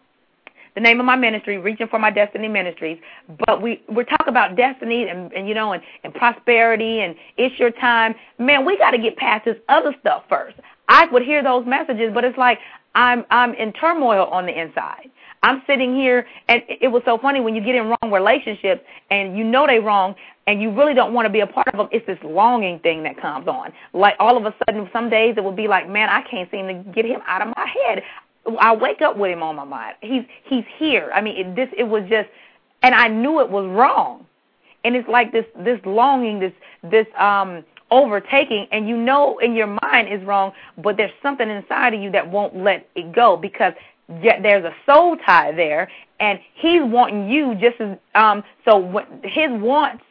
[0.75, 2.99] the name of my ministry, Reaching for My Destiny Ministries.
[3.47, 7.59] But we we talk about destiny and, and you know and, and prosperity and it's
[7.59, 8.15] your time.
[8.39, 10.57] Man, we got to get past this other stuff first.
[10.89, 12.59] I would hear those messages, but it's like
[12.95, 15.11] I'm I'm in turmoil on the inside.
[15.43, 19.37] I'm sitting here, and it was so funny when you get in wrong relationships and
[19.37, 20.15] you know they're wrong,
[20.47, 21.89] and you really don't want to be a part of them.
[21.93, 23.71] It's this longing thing that comes on.
[23.93, 26.67] Like all of a sudden, some days it would be like, man, I can't seem
[26.69, 28.03] to get him out of my head.
[28.61, 29.97] I wake up with him on my mind.
[30.01, 31.11] He's he's here.
[31.15, 32.29] I mean, it, this it was just,
[32.83, 34.27] and I knew it was wrong,
[34.85, 39.79] and it's like this this longing, this this um overtaking, and you know in your
[39.83, 43.73] mind is wrong, but there's something inside of you that won't let it go because
[44.23, 45.91] yet there's a soul tie there,
[46.21, 48.43] and he's wanting you just as um.
[48.65, 50.05] So when his wants,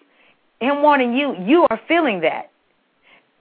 [0.59, 2.49] him wanting you, you are feeling that.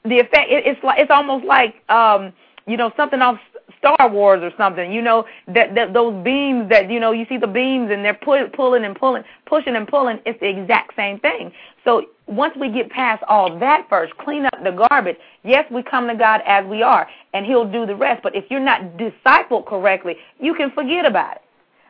[0.04, 2.32] The effect it, it's like it's almost like um
[2.66, 3.38] you know something off
[3.78, 4.92] Star Wars or something.
[4.92, 8.14] You know that, that those beams that you know you see the beams and they're
[8.14, 10.20] pull, pulling and pulling, pushing and pulling.
[10.26, 11.52] It's the exact same thing.
[11.84, 15.16] So once we get past all that first, clean up the garbage.
[15.44, 18.22] Yes, we come to God as we are, and He'll do the rest.
[18.22, 21.41] But if you're not discipled correctly, you can forget about it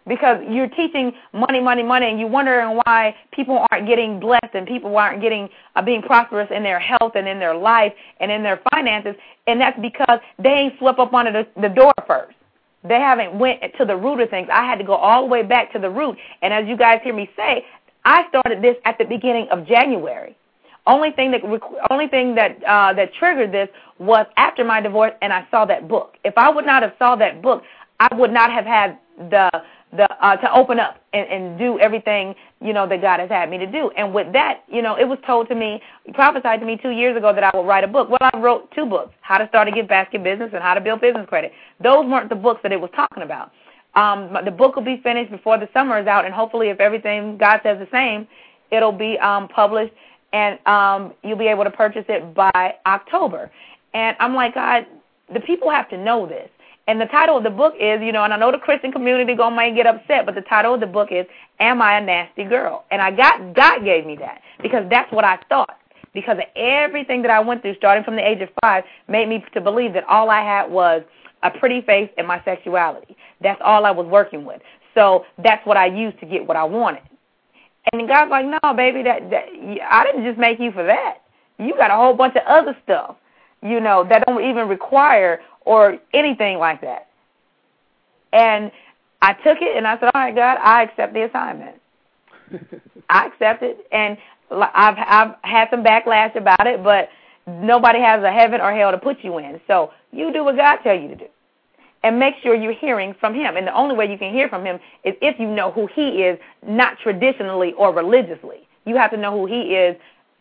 [0.07, 4.67] because you're teaching money, money, money, and you're wondering why people aren't getting blessed and
[4.67, 8.43] people aren't getting uh, being prosperous in their health and in their life and in
[8.43, 9.15] their finances,
[9.47, 12.37] and that's because they ain't swept up under the, the door first.
[12.85, 14.49] They haven't went to the root of things.
[14.53, 17.01] I had to go all the way back to the root, and as you guys
[17.05, 17.65] hear me say,
[18.05, 20.37] I started this at the beginning of January.
[20.85, 21.43] Only thing that
[21.91, 23.69] only thing that uh, that triggered this
[24.01, 26.17] was after my divorce, and I saw that book.
[26.25, 27.63] If I would not have saw that book,
[28.01, 28.99] I would not have had
[29.31, 29.49] the
[29.95, 33.51] the uh, to open up and, and do everything you know that God has had
[33.51, 33.91] me to do.
[33.97, 35.81] And with that, you know, it was told to me,
[36.15, 38.09] prophesied to me two years ago that I would write a book.
[38.09, 40.81] Well, I wrote two books: How to Start a Gift Basket Business and How to
[40.81, 41.53] Build Business Credit.
[41.83, 43.53] Those weren't the books that it was talking about.
[43.95, 47.37] Um, the book will be finished before the summer is out, and hopefully, if everything
[47.37, 48.27] God says the same,
[48.71, 49.93] it'll be um, published
[50.33, 53.51] and um, you'll be able to purchase it by October.
[53.95, 54.87] And I'm like, God,
[55.33, 56.49] the people have to know this.
[56.89, 59.35] And the title of the book is, you know, and I know the Christian community
[59.35, 61.27] gonna might get upset, but the title of the book is
[61.61, 65.25] "Am I a Nasty Girl?" And I got God gave me that because that's what
[65.25, 65.79] I thought.
[66.13, 69.45] Because of everything that I went through, starting from the age of five, made me
[69.55, 71.03] to believe that all I had was
[71.43, 73.17] a pretty face and my sexuality.
[73.41, 74.61] That's all I was working with.
[74.95, 77.03] So that's what I used to get what I wanted.
[77.93, 79.45] And God's like, no, baby, that, that
[79.91, 81.19] I didn't just make you for that.
[81.59, 83.17] You got a whole bunch of other stuff,
[83.63, 87.09] you know, that don't even require or anything like that.
[88.33, 88.73] And
[89.21, 91.77] I took it and I said, all right, God, I accept the assignment.
[93.09, 94.17] I accept it, and
[94.51, 97.09] I've I've had some backlash about it, but
[97.47, 99.61] nobody has a heaven or hell to put you in.
[99.67, 101.27] So you do what God tell you to do,
[102.03, 103.57] and make sure you're hearing from Him.
[103.57, 106.23] And the only way you can hear from Him is if you know who He
[106.23, 108.69] is, not traditionally or religiously.
[108.85, 109.97] You have to know who He is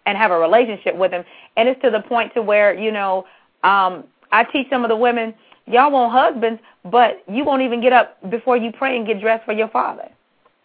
[0.06, 1.24] and have a relationship with Him.
[1.58, 3.26] And it's to the point to where you know
[3.64, 5.34] um, I teach some of the women,
[5.68, 9.46] y'all want husbands, but you won't even get up before you pray and get dressed
[9.46, 10.10] for your father.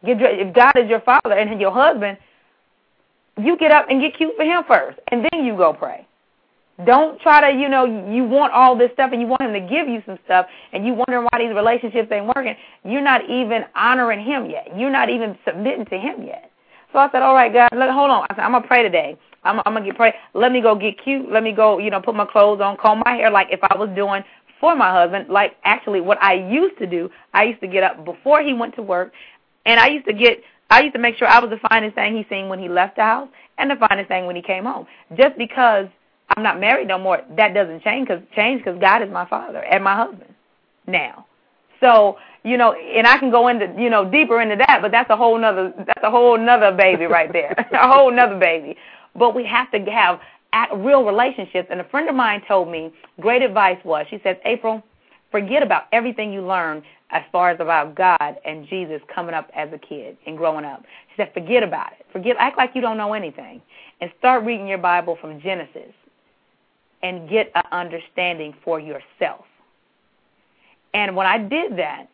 [0.05, 0.41] Get dressed.
[0.41, 2.19] If God is your father and your husband,
[3.39, 6.07] you get up and get cute for him first, and then you go pray.
[6.85, 9.61] Don't try to, you know, you want all this stuff and you want him to
[9.61, 12.55] give you some stuff and you wondering why these relationships ain't working.
[12.85, 14.77] You're not even honoring him yet.
[14.77, 16.51] You're not even submitting to him yet.
[16.97, 18.27] So I said, all right, God, look, hold on.
[18.31, 19.19] I said, I'm to pray today.
[19.45, 20.15] I'm, I'm gonna get pray.
[20.33, 21.31] Let me go get cute.
[21.31, 23.77] Let me go, you know, put my clothes on, comb my hair like if I
[23.77, 24.23] was doing
[24.59, 25.29] for my husband.
[25.29, 28.77] Like actually, what I used to do, I used to get up before he went
[28.77, 29.13] to work,
[29.67, 30.39] and I used to get.
[30.71, 32.97] I used to make sure I was the finest thing he seen when he left
[32.97, 33.29] the house,
[33.59, 34.87] and the finest thing when he came home.
[35.19, 35.89] Just because
[36.35, 38.09] I'm not married no more, that doesn't change.
[38.09, 40.35] Cause change because God is my father and my husband
[40.87, 41.27] now.
[41.81, 45.11] So you know, and I can go into you know deeper into that, but that's
[45.11, 48.77] a whole nother that's a whole nother baby right there, a whole nother baby.
[49.15, 50.21] but we have to have
[50.77, 51.69] real relationships.
[51.71, 54.83] And a friend of mine told me great advice was she says, April,
[55.31, 59.69] forget about everything you learned as far as about God and Jesus coming up as
[59.73, 60.83] a kid and growing up.
[61.11, 62.07] She said, forget about it.
[62.13, 63.63] Forget, act like you don't know anything,
[64.01, 65.93] and start reading your Bible from Genesis,
[67.03, 69.45] and get an understanding for yourself.
[70.97, 72.09] And when I did that,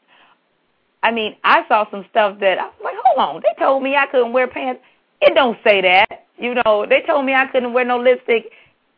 [1.05, 3.95] I mean, I saw some stuff that I was like, hold on, they told me
[3.95, 4.83] I couldn't wear pants.
[5.21, 6.27] It don't say that.
[6.37, 8.51] You know, they told me I couldn't wear no lipstick.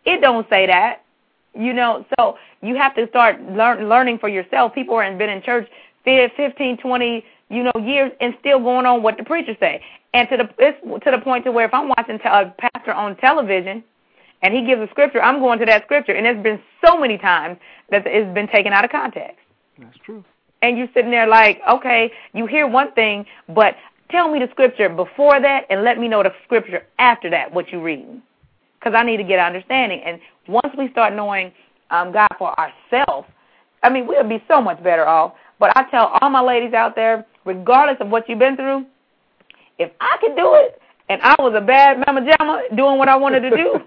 [0.06, 1.02] It don't say that.
[1.54, 4.74] You know, so you have to start learn, learning for yourself.
[4.74, 5.68] People have been in church
[6.04, 9.82] 15, 20, you know, years and still going on what the preacher say.
[10.14, 13.16] And to the it's to the point to where if I'm watching a pastor on
[13.16, 13.84] television
[14.40, 16.12] and he gives a scripture, I'm going to that scripture.
[16.12, 17.58] And there's been so many times
[17.90, 19.43] that it's been taken out of context.
[19.78, 20.24] That's true.
[20.62, 23.76] And you're sitting there like, okay, you hear one thing, but
[24.10, 27.70] tell me the scripture before that and let me know the scripture after that, what
[27.70, 28.22] you're reading.
[28.78, 30.00] Because I need to get understanding.
[30.04, 31.52] And once we start knowing
[31.90, 33.28] um, God for ourselves,
[33.82, 35.34] I mean, we'll be so much better off.
[35.58, 38.86] But I tell all my ladies out there, regardless of what you've been through,
[39.78, 43.16] if I can do it, and I was a bad mama jamma doing what I
[43.16, 43.80] wanted to do,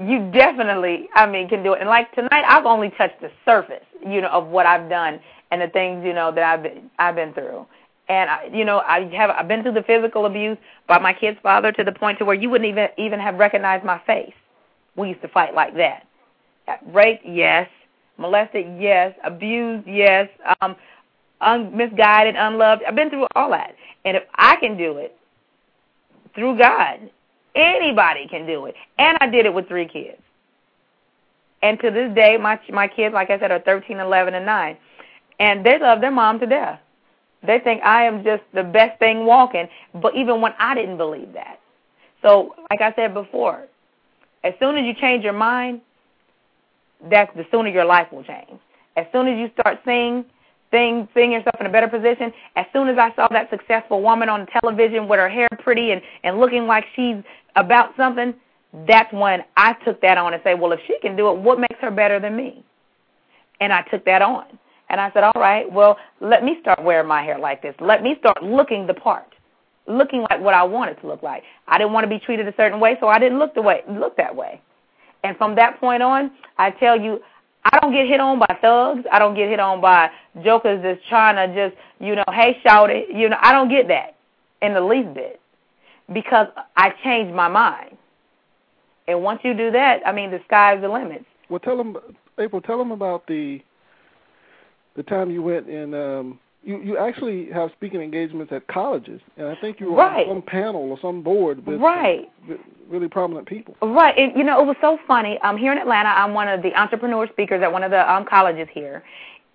[0.04, 1.80] you definitely, I mean, can do it.
[1.80, 5.20] And like tonight, I've only touched the surface, you know, of what I've done
[5.50, 7.66] and the things, you know, that I've been, I've been through.
[8.08, 11.38] And I, you know, I have I've been through the physical abuse by my kid's
[11.42, 14.34] father to the point to where you wouldn't even even have recognized my face.
[14.96, 16.06] We used to fight like that.
[16.86, 17.68] Raped, yes.
[18.18, 19.14] Molested, yes.
[19.22, 20.28] Abused, yes.
[20.60, 20.74] Um,
[21.40, 22.82] un- misguided, unloved.
[22.84, 23.74] I've been through all that.
[24.04, 25.16] And if I can do it,
[26.34, 27.10] through God.
[27.54, 28.74] Anybody can do it.
[28.98, 30.20] And I did it with three kids.
[31.62, 34.76] And to this day, my my kids, like I said, are 13, 11, and 9.
[35.38, 36.80] And they love their mom to death.
[37.46, 41.32] They think I am just the best thing walking, but even when I didn't believe
[41.32, 41.58] that.
[42.22, 43.66] So, like I said before,
[44.44, 45.80] as soon as you change your mind,
[47.10, 48.60] that's the sooner your life will change.
[48.96, 50.24] As soon as you start seeing
[50.70, 52.32] seeing seeing yourself in a better position.
[52.56, 56.00] As soon as I saw that successful woman on television with her hair pretty and
[56.22, 57.16] and looking like she's
[57.56, 58.34] about something,
[58.86, 61.58] that's when I took that on and say, well, if she can do it, what
[61.58, 62.64] makes her better than me?
[63.60, 64.44] And I took that on.
[64.88, 67.74] And I said, all right, well, let me start wearing my hair like this.
[67.80, 69.34] Let me start looking the part,
[69.86, 71.44] looking like what I wanted to look like.
[71.68, 73.82] I didn't want to be treated a certain way, so I didn't look the way
[73.88, 74.60] look that way.
[75.22, 77.20] And from that point on, I tell you,
[77.64, 79.04] I don't get hit on by thugs.
[79.12, 80.10] I don't get hit on by
[80.42, 83.14] jokers that's trying to just, you know, hey, shout it.
[83.14, 84.16] You know, I don't get that
[84.62, 85.40] in the least bit
[86.12, 86.46] because
[86.76, 87.96] I changed my mind.
[89.10, 91.24] And once you do that, I mean, the sky's the limit.
[91.48, 91.96] Well, tell them,
[92.38, 92.60] April.
[92.60, 93.60] Tell them about the
[94.96, 99.48] the time you went and um, you you actually have speaking engagements at colleges, and
[99.48, 100.26] I think you were right.
[100.28, 102.30] on some panel or some board with right.
[102.88, 103.76] really prominent people.
[103.82, 104.16] Right.
[104.16, 105.38] And, you know, it was so funny.
[105.38, 108.26] Um, here in Atlanta, I'm one of the entrepreneur speakers at one of the um,
[108.26, 109.02] colleges here,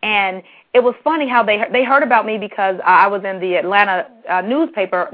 [0.02, 0.42] and
[0.74, 4.08] it was funny how they they heard about me because I was in the Atlanta
[4.30, 5.10] uh, newspaper.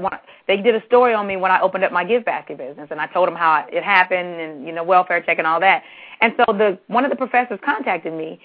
[0.46, 3.00] They did a story on me when I opened up my gift basket business, and
[3.00, 5.82] I told them how it happened and you know welfare check and all that.
[6.20, 8.40] And so the one of the professors contacted me,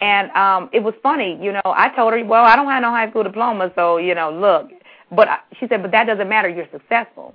[0.00, 2.90] and um it was funny, you know, I told her, well, I don't have no
[2.90, 4.70] high school diploma, so, you know, look.
[5.10, 7.34] But I, she said, but that doesn't matter, you're successful.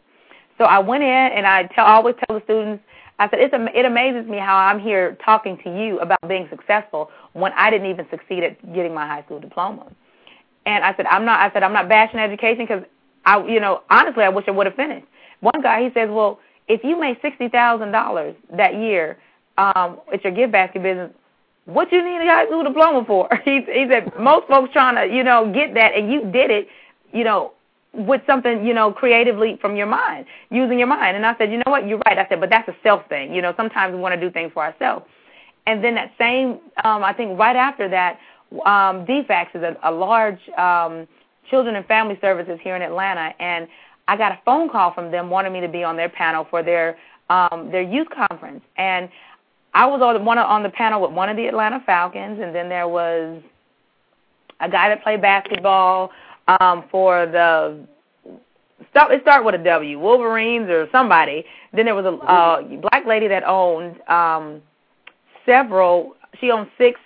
[0.58, 2.84] So I went in and I tell always tell the students,
[3.20, 7.10] I said, it's it amazes me how I'm here talking to you about being successful
[7.34, 9.92] when I didn't even succeed at getting my high school diploma.
[10.66, 12.84] And I said, I'm not I said I'm not bashing education because
[13.28, 15.06] I you know, honestly, I wish I would have finished.
[15.42, 19.18] One guy, he says, "Well, if you made $60,000 that year
[19.58, 21.12] um at your gift basket business,
[21.66, 23.30] what you need a high school diploma for?
[23.46, 26.68] He, he said most folks trying to, you know, get that, and you did it,
[27.12, 27.52] you know,
[27.94, 31.18] with something, you know, creatively from your mind, using your mind.
[31.18, 32.18] And I said, you know what, you're right.
[32.18, 33.34] I said, but that's a self thing.
[33.34, 35.06] You know, sometimes we want to do things for ourselves.
[35.66, 38.20] And then that same, um, I think right after that,
[38.66, 41.08] um, DFACS is a, a large um,
[41.50, 43.68] children and family services here in Atlanta, and
[44.08, 46.64] I got a phone call from them wanting me to be on their panel for
[46.64, 46.98] their
[47.30, 48.62] um, their youth conference.
[48.78, 49.10] And
[49.74, 52.70] I was on one on the panel with one of the Atlanta Falcons, and then
[52.70, 53.42] there was
[54.60, 56.12] a guy that played basketball
[56.48, 57.86] um, for the
[58.90, 59.12] start.
[59.12, 61.46] It started with a W, Wolverines or somebody.
[61.74, 64.62] Then there was a uh, black lady that owned um,
[65.46, 66.16] several.
[66.40, 67.00] She owned six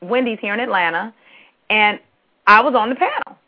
[0.00, 1.14] Wendy's here in Atlanta,
[1.70, 2.00] and
[2.46, 3.38] I was on the panel.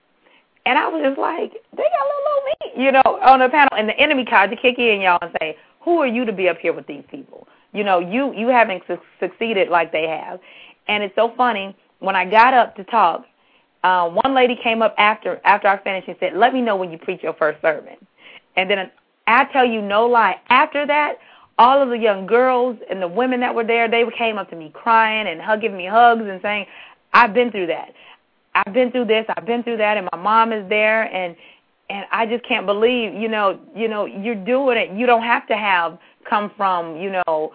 [0.69, 3.71] And I was just like, they got a little me, you know, on the panel.
[3.73, 6.47] And the enemy tried to kick in, y'all, and say, who are you to be
[6.51, 7.49] up here with these people?
[7.73, 10.41] You know, you you haven't su- succeeded like they have.
[10.87, 13.25] And it's so funny when I got up to talk.
[13.83, 16.91] Uh, one lady came up after after I finished and said, "Let me know when
[16.91, 17.97] you preach your first sermon."
[18.57, 18.91] And then
[19.27, 20.37] I tell you no lie.
[20.51, 21.15] After that,
[21.59, 24.57] all of the young girls and the women that were there, they came up to
[24.57, 26.67] me crying and hugging me hugs and saying,
[27.15, 27.95] "I've been through that.
[28.67, 29.25] I've been through this.
[29.37, 31.37] I've been through that." And my mom is there, and
[31.91, 34.91] and I just can't believe, you know, you know, you're doing it.
[34.91, 35.99] You don't have to have
[36.29, 37.53] come from, you know,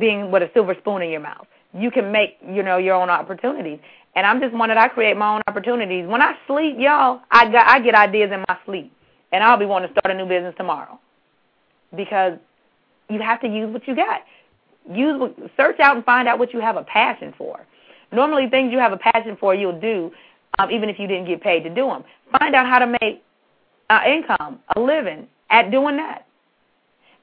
[0.00, 1.46] being with a silver spoon in your mouth.
[1.72, 3.78] You can make, you know, your own opportunities.
[4.16, 6.06] And I'm just one that I create my own opportunities.
[6.06, 8.92] When I sleep, y'all, I got I get ideas in my sleep,
[9.32, 10.98] and I'll be wanting to start a new business tomorrow,
[11.96, 12.38] because
[13.08, 14.22] you have to use what you got.
[14.90, 17.66] Use search out and find out what you have a passion for.
[18.14, 20.12] Normally, things you have a passion for, you'll do,
[20.58, 22.04] um, even if you didn't get paid to do them.
[22.38, 23.22] Find out how to make
[23.90, 26.26] uh, income, a living at doing that.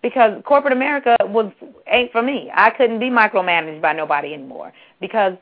[0.01, 1.51] Because corporate America was
[1.87, 2.49] ain't for me.
[2.53, 5.33] I couldn't be micromanaged by nobody anymore because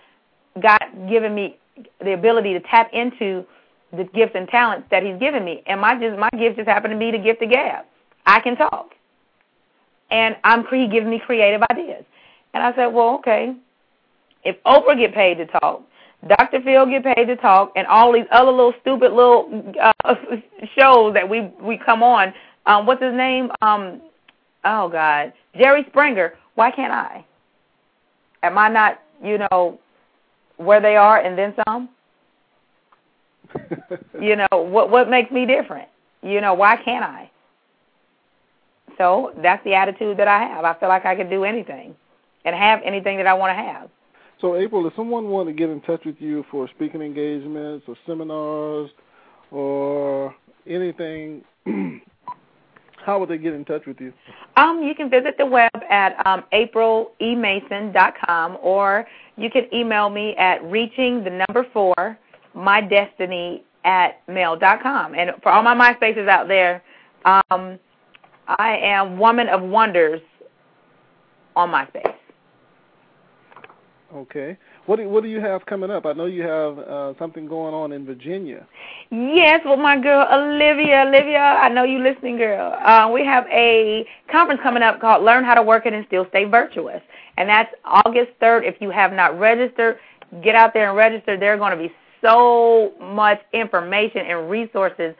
[0.62, 0.80] God
[1.10, 1.58] given me
[2.02, 3.46] the ability to tap into
[3.96, 6.94] the gifts and talents that He's given me, and my just my gift just happened
[6.94, 7.86] to be the gift of gab.
[8.26, 8.92] I can talk,
[10.12, 12.04] and I'm He gives me creative ideas.
[12.54, 13.56] And I said, well, okay,
[14.44, 15.84] if Oprah get paid to talk,
[16.28, 16.62] Dr.
[16.62, 20.16] Phil get paid to talk, and all these other little stupid little uh,
[20.78, 22.34] shows that we we come on.
[22.66, 23.52] Um, what's his name?
[23.62, 24.02] Um,
[24.66, 26.34] oh God, Jerry Springer.
[26.56, 27.26] Why can't I?
[28.44, 29.80] Am I not, you know,
[30.58, 31.90] where they are and then some?
[34.22, 35.88] you know, what what makes me different?
[36.22, 37.32] You know, why can't I?
[38.98, 40.66] So that's the attitude that I have.
[40.66, 41.96] I feel like I can do anything
[42.44, 43.90] and have anything that I want to have.
[44.42, 47.96] So, April, if someone wanted to get in touch with you for speaking engagements or
[48.08, 48.90] seminars
[49.52, 50.34] or
[50.66, 51.44] anything,
[53.06, 54.14] how would they get in touch with you?
[54.56, 60.64] Um, you can visit the web at um, aprilemason.com or you can email me at
[60.64, 62.18] reaching the number four
[62.54, 65.16] my destiny at mail.com.
[65.16, 66.84] And for all my MySpaces out there,
[67.26, 67.80] um,
[68.48, 70.22] I am Woman of Wonders
[71.56, 72.09] on MySpace.
[74.14, 74.58] Okay.
[74.88, 76.06] What do, what do you have coming up?
[76.06, 78.66] I know you have uh, something going on in Virginia.
[79.12, 81.06] Yes, with my girl Olivia.
[81.08, 82.74] Olivia, I know you listening, girl.
[82.84, 86.26] Uh, we have a conference coming up called Learn How to Work It and Still
[86.30, 87.02] Stay Virtuous,
[87.38, 88.68] and that's August 3rd.
[88.68, 90.00] If you have not registered,
[90.44, 91.38] get out there and register.
[91.38, 91.94] There are going to be
[92.24, 95.14] so much information and resources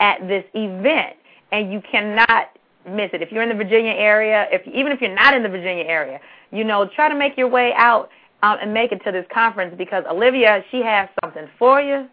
[0.00, 1.16] at this event,
[1.52, 2.48] and you cannot
[2.90, 3.22] miss it.
[3.22, 6.18] If you're in the Virginia area, if even if you're not in the Virginia area,
[6.50, 8.10] you know, try to make your way out
[8.42, 12.08] um, and make it to this conference because Olivia, she has something for you,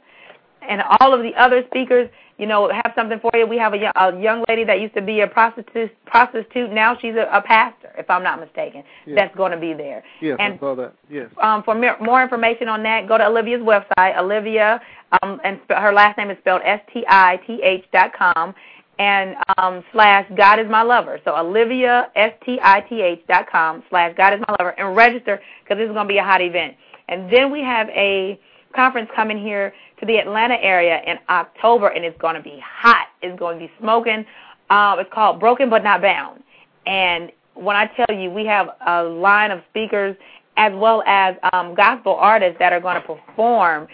[0.68, 3.46] and all of the other speakers, you know, have something for you.
[3.46, 6.72] We have a young, a young lady that used to be a prostitute, prostitute.
[6.72, 8.84] Now she's a, a pastor, if I'm not mistaken.
[9.06, 9.16] Yes.
[9.18, 10.04] That's going to be there.
[10.22, 10.94] Yes, and, I saw that.
[11.10, 11.30] Yes.
[11.42, 14.80] Um, for more information on that, go to Olivia's website, Olivia,
[15.22, 18.54] um, and her last name is spelled S T I T H dot com,
[19.00, 21.20] and um, slash God is my lover.
[21.26, 24.96] So Olivia S T I T H dot com slash God is my lover and
[24.96, 26.76] register because this is going to be a hot event.
[27.08, 28.40] And then we have a
[28.76, 33.08] conference coming here to the Atlanta area in October, and it's going to be hot.
[33.22, 34.26] It's going to be smoking.
[34.70, 36.44] Um, it's called Broken but Not Bound.
[36.86, 40.16] And when I tell you, we have a line of speakers
[40.58, 43.88] as well as um, gospel artists that are going to perform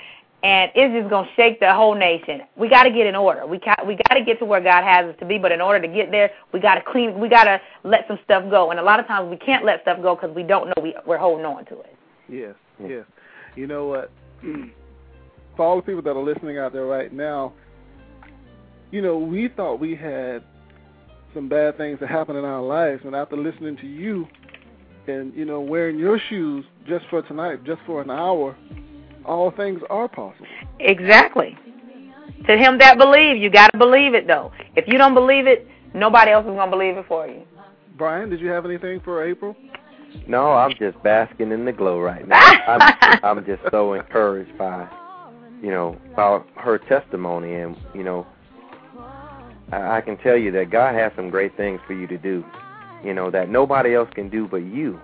[0.44, 2.42] and it's just going to shake the whole nation.
[2.56, 3.46] We got to get in order.
[3.48, 5.62] We got we got to get to where God has us to be, but in
[5.62, 7.20] order to get there, we got to clean.
[7.20, 9.82] We got to let some stuff go, and a lot of times we can't let
[9.82, 11.96] stuff go because we don't know we we're holding on to it.
[12.30, 13.06] Yes, yes.
[13.56, 14.12] You know what?
[15.56, 17.54] For all the people that are listening out there right now,
[18.92, 20.44] you know, we thought we had
[21.34, 24.28] some bad things that happen in our lives, and after listening to you,
[25.08, 28.56] and you know, wearing your shoes just for tonight, just for an hour
[29.26, 30.48] all things are possible.
[30.80, 31.58] Exactly.
[32.48, 34.52] To him that believe, you got to believe it though.
[34.76, 37.44] If you don't believe it, nobody else is going to believe it for you.
[37.98, 39.56] Brian, did you have anything for April?
[40.28, 42.40] No, I'm just basking in the glow right now.
[42.68, 44.88] I'm, I'm just so encouraged by,
[45.62, 48.26] you know, about her testimony, and you know,
[49.72, 52.44] I, I can tell you that God has some great things for you to do,
[53.04, 55.00] you know, that nobody else can do but you.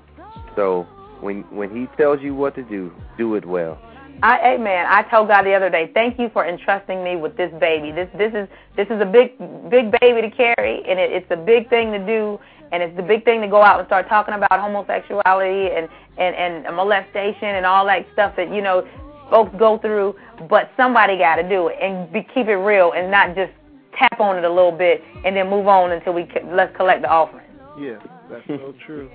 [0.56, 0.84] So
[1.22, 3.80] when when He tells you what to do, do it well.
[4.24, 4.86] I, amen.
[4.88, 7.92] I told God the other day, thank you for entrusting me with this baby.
[7.92, 9.38] This this is this is a big
[9.70, 12.40] big baby to carry, and it, it's a big thing to do,
[12.72, 16.36] and it's the big thing to go out and start talking about homosexuality and and
[16.36, 18.88] and molestation and all that stuff that you know
[19.32, 20.16] folks go through.
[20.48, 23.52] But somebody got to do it and be, keep it real and not just
[23.98, 27.10] tap on it a little bit and then move on until we let's collect the
[27.10, 27.48] offering.
[27.80, 27.98] Yeah,
[28.30, 29.10] that's so true.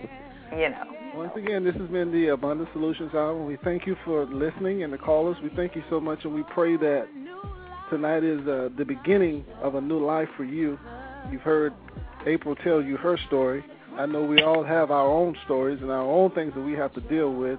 [0.51, 1.06] you know.
[1.17, 3.43] Once again, this has been the Abundant Solutions Hour.
[3.43, 5.39] We thank you for listening and the callers.
[5.43, 7.09] We thank you so much, and we pray that
[7.89, 10.79] tonight is uh, the beginning of a new life for you.
[11.33, 11.73] You've heard
[12.27, 13.65] April tell you her story.
[13.97, 16.93] I know we all have our own stories and our own things that we have
[16.93, 17.59] to deal with.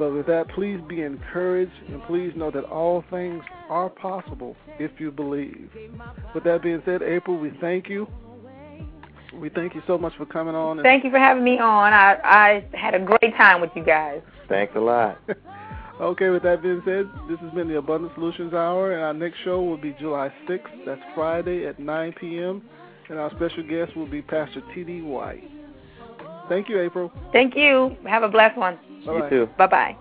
[0.00, 4.90] But with that, please be encouraged and please know that all things are possible if
[4.98, 5.70] you believe.
[6.34, 8.08] With that being said, April, we thank you.
[9.40, 10.82] We thank you so much for coming on.
[10.82, 11.92] Thank you for having me on.
[11.92, 14.22] I I had a great time with you guys.
[14.48, 15.18] Thanks a lot.
[16.00, 19.38] okay, with that being said, this has been the Abundant Solutions Hour, and our next
[19.44, 20.86] show will be July 6th.
[20.86, 22.62] That's Friday at 9 p.m.,
[23.08, 25.02] and our special guest will be Pastor T.D.
[25.02, 25.44] White.
[26.48, 27.10] Thank you, April.
[27.32, 27.96] Thank you.
[28.06, 28.78] Have a blessed one.
[29.06, 29.24] Bye-bye.
[29.24, 29.48] You too.
[29.56, 29.96] Bye-bye.